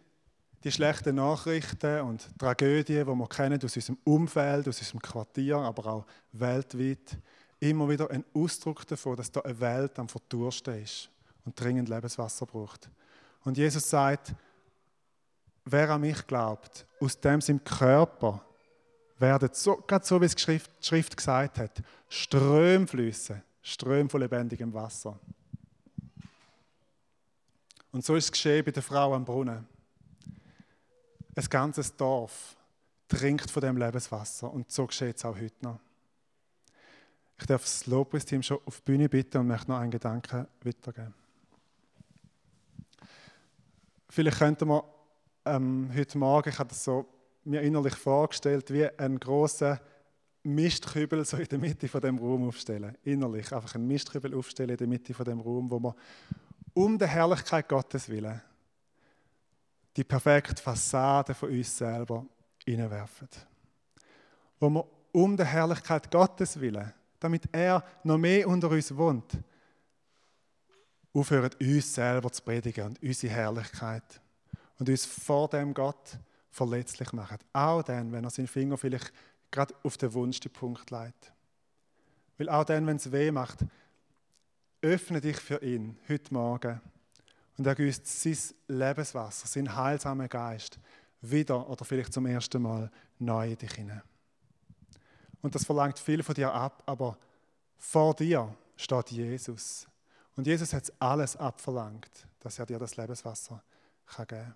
die 0.64 0.72
schlechten 0.72 1.16
Nachrichten 1.16 2.02
und 2.02 2.30
Tragödien, 2.40 3.06
die 3.06 3.12
wir 3.14 3.28
kennen 3.28 3.60
aus 3.62 3.76
unserem 3.76 3.98
Umfeld, 4.04 4.68
aus 4.68 4.80
unserem 4.80 5.02
Quartier, 5.02 5.58
aber 5.58 5.86
auch 5.88 6.06
weltweit, 6.32 7.18
immer 7.60 7.90
wieder 7.90 8.10
ein 8.12 8.24
Ausdruck 8.34 8.86
davon, 8.88 9.18
dass 9.18 9.32
da 9.32 9.42
eine 9.42 9.60
Welt 9.60 9.98
am 10.00 10.08
Verdursten 10.08 10.82
ist 10.82 11.10
und 11.44 11.60
dringend 11.60 11.90
Lebenswasser 11.90 12.46
braucht. 12.46 12.90
Und 13.44 13.58
Jesus 13.58 13.90
sagt, 13.90 14.34
wer 15.66 15.90
an 15.90 16.02
mich 16.02 16.26
glaubt, 16.28 16.86
aus 17.00 17.20
dem 17.20 17.42
seinem 17.42 17.64
Körper 17.64 18.46
werden, 19.18 19.50
so, 19.54 19.78
gerade 19.88 20.06
so 20.06 20.22
wie 20.22 20.26
es 20.26 20.36
die 20.36 20.42
Schrift, 20.42 20.72
die 20.82 20.88
Schrift 20.88 21.18
gesagt 21.18 21.58
hat, 21.58 21.82
Ströme 22.10 22.86
fließen, 22.86 23.42
Ströme 23.62 24.10
von 24.10 24.22
lebendigem 24.22 24.74
Wasser. 24.74 25.20
Und 27.96 28.04
so 28.04 28.14
ist 28.18 28.26
es 28.26 28.32
geschehen 28.34 28.66
bei 28.66 28.72
der 28.72 28.84
Frau 28.84 29.14
am 29.14 29.24
Brunnen. 29.24 29.66
Ein 31.34 31.46
ganzes 31.46 31.96
Dorf 31.96 32.58
trinkt 33.08 33.50
von 33.50 33.62
dem 33.62 33.78
Lebenswasser 33.78 34.52
und 34.52 34.70
so 34.70 34.86
geschieht 34.86 35.16
es 35.16 35.24
auch 35.24 35.38
heute 35.38 35.56
noch. 35.62 35.80
Ich 37.40 37.46
darf 37.46 37.62
das 37.62 37.86
Lobpreisteam 37.86 38.44
schon 38.44 38.60
auf 38.66 38.82
die 38.82 38.92
Bühne 38.92 39.08
bitten 39.08 39.38
und 39.38 39.48
möchte 39.48 39.72
noch 39.72 39.80
einen 39.80 39.92
Gedanken 39.92 40.46
weitergeben. 40.62 41.14
Vielleicht 44.10 44.40
könnten 44.40 44.68
wir 44.68 44.84
ähm, 45.46 45.90
heute 45.96 46.18
Morgen, 46.18 46.50
ich 46.50 46.60
habe 46.60 46.68
das 46.68 46.84
so 46.84 47.08
mir 47.46 47.62
innerlich 47.62 47.96
vorgestellt, 47.96 48.74
wie 48.74 48.90
einen 49.00 49.22
großen 49.22 49.80
Mistkübel 50.44 51.24
so 51.24 51.38
in 51.38 51.48
der 51.48 51.60
Mitte 51.60 51.88
von 51.88 52.02
dem 52.02 52.18
Raum 52.18 52.50
aufstellen. 52.50 52.98
Innerlich 53.06 53.54
einfach 53.54 53.76
einen 53.76 53.88
Mistkübel 53.88 54.36
aufstellen 54.36 54.72
in 54.72 54.78
der 54.78 54.88
Mitte 54.88 55.14
von 55.14 55.24
dem 55.24 55.40
Raum, 55.40 55.72
wo 55.72 55.80
wir 55.80 55.96
um 56.76 56.98
der 56.98 57.08
Herrlichkeit 57.08 57.68
Gottes 57.68 58.08
willen 58.08 58.42
die 59.98 60.04
perfekte 60.04 60.62
Fassade 60.62 61.34
von 61.34 61.50
uns 61.50 61.78
selber 61.78 62.26
hineinwerfen. 62.66 63.30
Wo 64.60 64.70
wir 64.70 64.86
um 65.14 65.36
der 65.38 65.46
Herrlichkeit 65.46 66.12
Gottes 66.12 66.60
willen 66.60 66.94
damit 67.26 67.50
er 67.52 67.84
noch 68.04 68.20
mehr 68.20 68.48
unter 68.48 68.70
uns 68.70 68.96
wohnt, 68.96 69.40
aufhören, 71.12 71.50
uns 71.60 71.96
selber 71.96 72.32
zu 72.32 72.44
predigen 72.44 72.86
und 72.86 73.02
unsere 73.02 73.34
Herrlichkeit 73.34 74.22
und 74.78 74.90
uns 74.90 75.06
vor 75.06 75.48
dem 75.48 75.74
Gott 75.74 76.20
verletzlich 76.52 77.12
machen. 77.14 77.40
Auch 77.52 77.82
dann, 77.82 78.12
wenn 78.12 78.24
er 78.24 78.30
seinen 78.30 78.48
Finger 78.48 78.78
vielleicht 78.78 79.12
gerade 79.50 79.74
auf 79.84 79.98
den 79.98 80.14
wunschsten 80.14 80.52
Punkt 80.52 80.92
legt. 80.92 81.34
Weil 82.38 82.50
auch 82.50 82.66
dann, 82.66 82.86
wenn 82.86 82.98
es 82.98 83.12
weh 83.12 83.32
macht, 83.32 83.60
öffne 84.86 85.20
dich 85.20 85.38
für 85.38 85.64
ihn 85.64 85.98
heute 86.08 86.32
Morgen 86.32 86.80
und 87.58 87.66
er 87.66 87.74
gießt 87.74 88.06
sein 88.06 88.38
Lebenswasser, 88.68 89.48
sein 89.48 89.76
heilsamer 89.76 90.28
Geist 90.28 90.78
wieder 91.22 91.68
oder 91.68 91.84
vielleicht 91.84 92.14
zum 92.14 92.28
ersten 92.28 92.62
Mal 92.62 92.92
neu 93.18 93.52
in 93.52 93.58
dich 93.58 93.74
hinein. 93.74 94.04
Und 95.42 95.56
das 95.56 95.66
verlangt 95.66 95.98
viel 95.98 96.22
von 96.22 96.36
dir 96.36 96.54
ab, 96.54 96.84
aber 96.86 97.18
vor 97.80 98.14
dir 98.14 98.56
steht 98.76 99.10
Jesus. 99.10 99.88
Und 100.36 100.46
Jesus 100.46 100.72
hat 100.72 100.94
alles 101.00 101.36
abverlangt, 101.36 102.28
dass 102.40 102.60
er 102.60 102.68
dir 102.68 102.78
das 102.78 102.96
Lebenswasser 102.96 103.64
kann 104.06 104.28
geben 104.28 104.44
kann. 104.44 104.56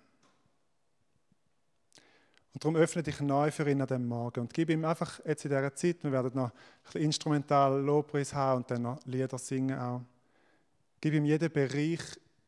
Und 2.52 2.64
darum 2.64 2.76
öffne 2.76 3.02
dich 3.02 3.20
neu 3.20 3.50
für 3.50 3.68
ihn 3.68 3.80
an 3.80 3.88
dem 3.88 4.06
Morgen 4.06 4.40
und 4.40 4.54
gib 4.54 4.70
ihm 4.70 4.84
einfach 4.84 5.20
jetzt 5.24 5.44
in 5.44 5.50
dieser 5.50 5.74
Zeit, 5.74 6.04
wir 6.04 6.12
werden 6.12 6.30
noch 6.34 6.50
ein 6.50 6.52
bisschen 6.84 7.02
instrumental 7.02 7.80
Lobpreis 7.80 8.32
haben 8.32 8.58
und 8.58 8.70
dann 8.70 8.82
noch 8.82 9.04
Lieder 9.06 9.38
singen 9.38 9.78
auch. 9.78 10.02
Gib 11.00 11.14
ihm 11.14 11.24
jeden 11.24 11.52
Bereich 11.52 12.00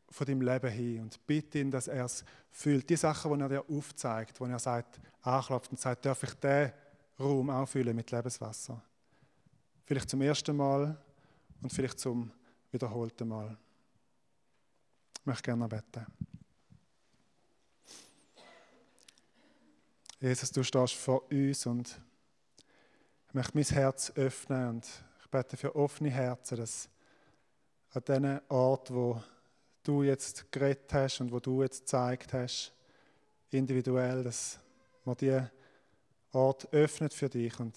von 0.09 0.27
deinem 0.27 0.41
Leben 0.41 0.71
hin 0.71 1.01
und 1.01 1.25
bitte 1.25 1.59
ihn, 1.59 1.71
dass 1.71 1.87
er 1.87 2.05
es 2.05 2.23
fühlt. 2.51 2.87
Die 2.89 2.95
Sachen, 2.95 3.33
die 3.33 3.41
er 3.41 3.49
dir 3.49 3.69
aufzeigt, 3.69 4.39
wo 4.39 4.45
er 4.45 4.59
sagt, 4.59 4.99
anklopft 5.21 5.71
und 5.71 5.79
sagt, 5.79 6.05
darf 6.05 6.21
ich 6.21 6.33
diesen 6.35 6.71
Raum 7.19 7.49
auch 7.49 7.67
füllen 7.67 7.95
mit 7.95 8.11
Lebenswasser? 8.11 8.81
Vielleicht 9.85 10.09
zum 10.09 10.21
ersten 10.21 10.55
Mal 10.55 10.95
und 11.61 11.73
vielleicht 11.73 11.99
zum 11.99 12.31
wiederholten 12.71 13.27
Mal. 13.27 13.57
Ich 15.19 15.25
möchte 15.25 15.43
gerne 15.43 15.67
beten. 15.67 16.05
Jesus, 20.19 20.51
du 20.51 20.63
stehst 20.63 20.93
vor 20.93 21.29
uns 21.31 21.65
und 21.65 21.99
ich 23.27 23.33
möchte 23.33 23.57
mein 23.57 23.65
Herz 23.65 24.11
öffnen 24.15 24.69
und 24.69 25.03
ich 25.19 25.29
bete 25.29 25.57
für 25.57 25.75
offene 25.75 26.11
Herzen, 26.11 26.57
dass 26.57 26.87
an 27.93 28.03
diesem 28.03 28.41
Ort, 28.49 28.91
wo 28.93 29.21
du 29.83 30.03
jetzt 30.03 30.51
geredet 30.51 30.91
hast 30.93 31.21
und 31.21 31.31
wo 31.31 31.39
du 31.39 31.61
jetzt 31.61 31.81
gezeigt 31.81 32.33
hast, 32.33 32.73
individuell, 33.51 34.23
dass 34.23 34.59
man 35.05 35.15
diesen 35.15 35.49
Ort 36.31 36.71
öffnet 36.73 37.13
für 37.13 37.29
dich 37.29 37.59
und 37.59 37.75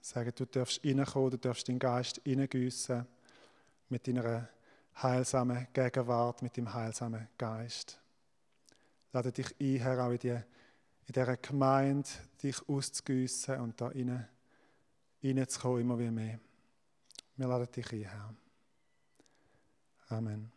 sagen, 0.00 0.32
du 0.34 0.44
darfst 0.44 0.84
reinkommen, 0.84 1.30
du 1.30 1.38
darfst 1.38 1.68
deinen 1.68 1.78
Geist 1.78 2.20
reingüssen 2.26 3.06
mit 3.88 4.08
deiner 4.08 4.48
heilsamen 5.00 5.68
Gegenwart, 5.72 6.42
mit 6.42 6.56
dem 6.56 6.72
heilsamen 6.72 7.28
Geist. 7.38 8.00
Lade 9.12 9.30
dich 9.30 9.54
ein, 9.60 9.76
Herr, 9.76 10.04
auch 10.04 10.10
in, 10.10 10.18
die, 10.18 10.30
in 10.30 11.12
dieser 11.14 11.36
Gemeinde, 11.36 12.08
dich 12.42 12.56
auszugüssen 12.68 13.60
und 13.60 13.80
da 13.80 13.88
rein, 13.88 14.26
reinzukommen, 15.22 15.80
immer 15.82 15.98
wie 15.98 16.10
mehr. 16.10 16.40
Wir 17.36 17.46
laden 17.46 17.70
dich 17.70 17.92
ein, 17.92 18.02
Herr. 18.02 18.34
Amen. 20.10 20.50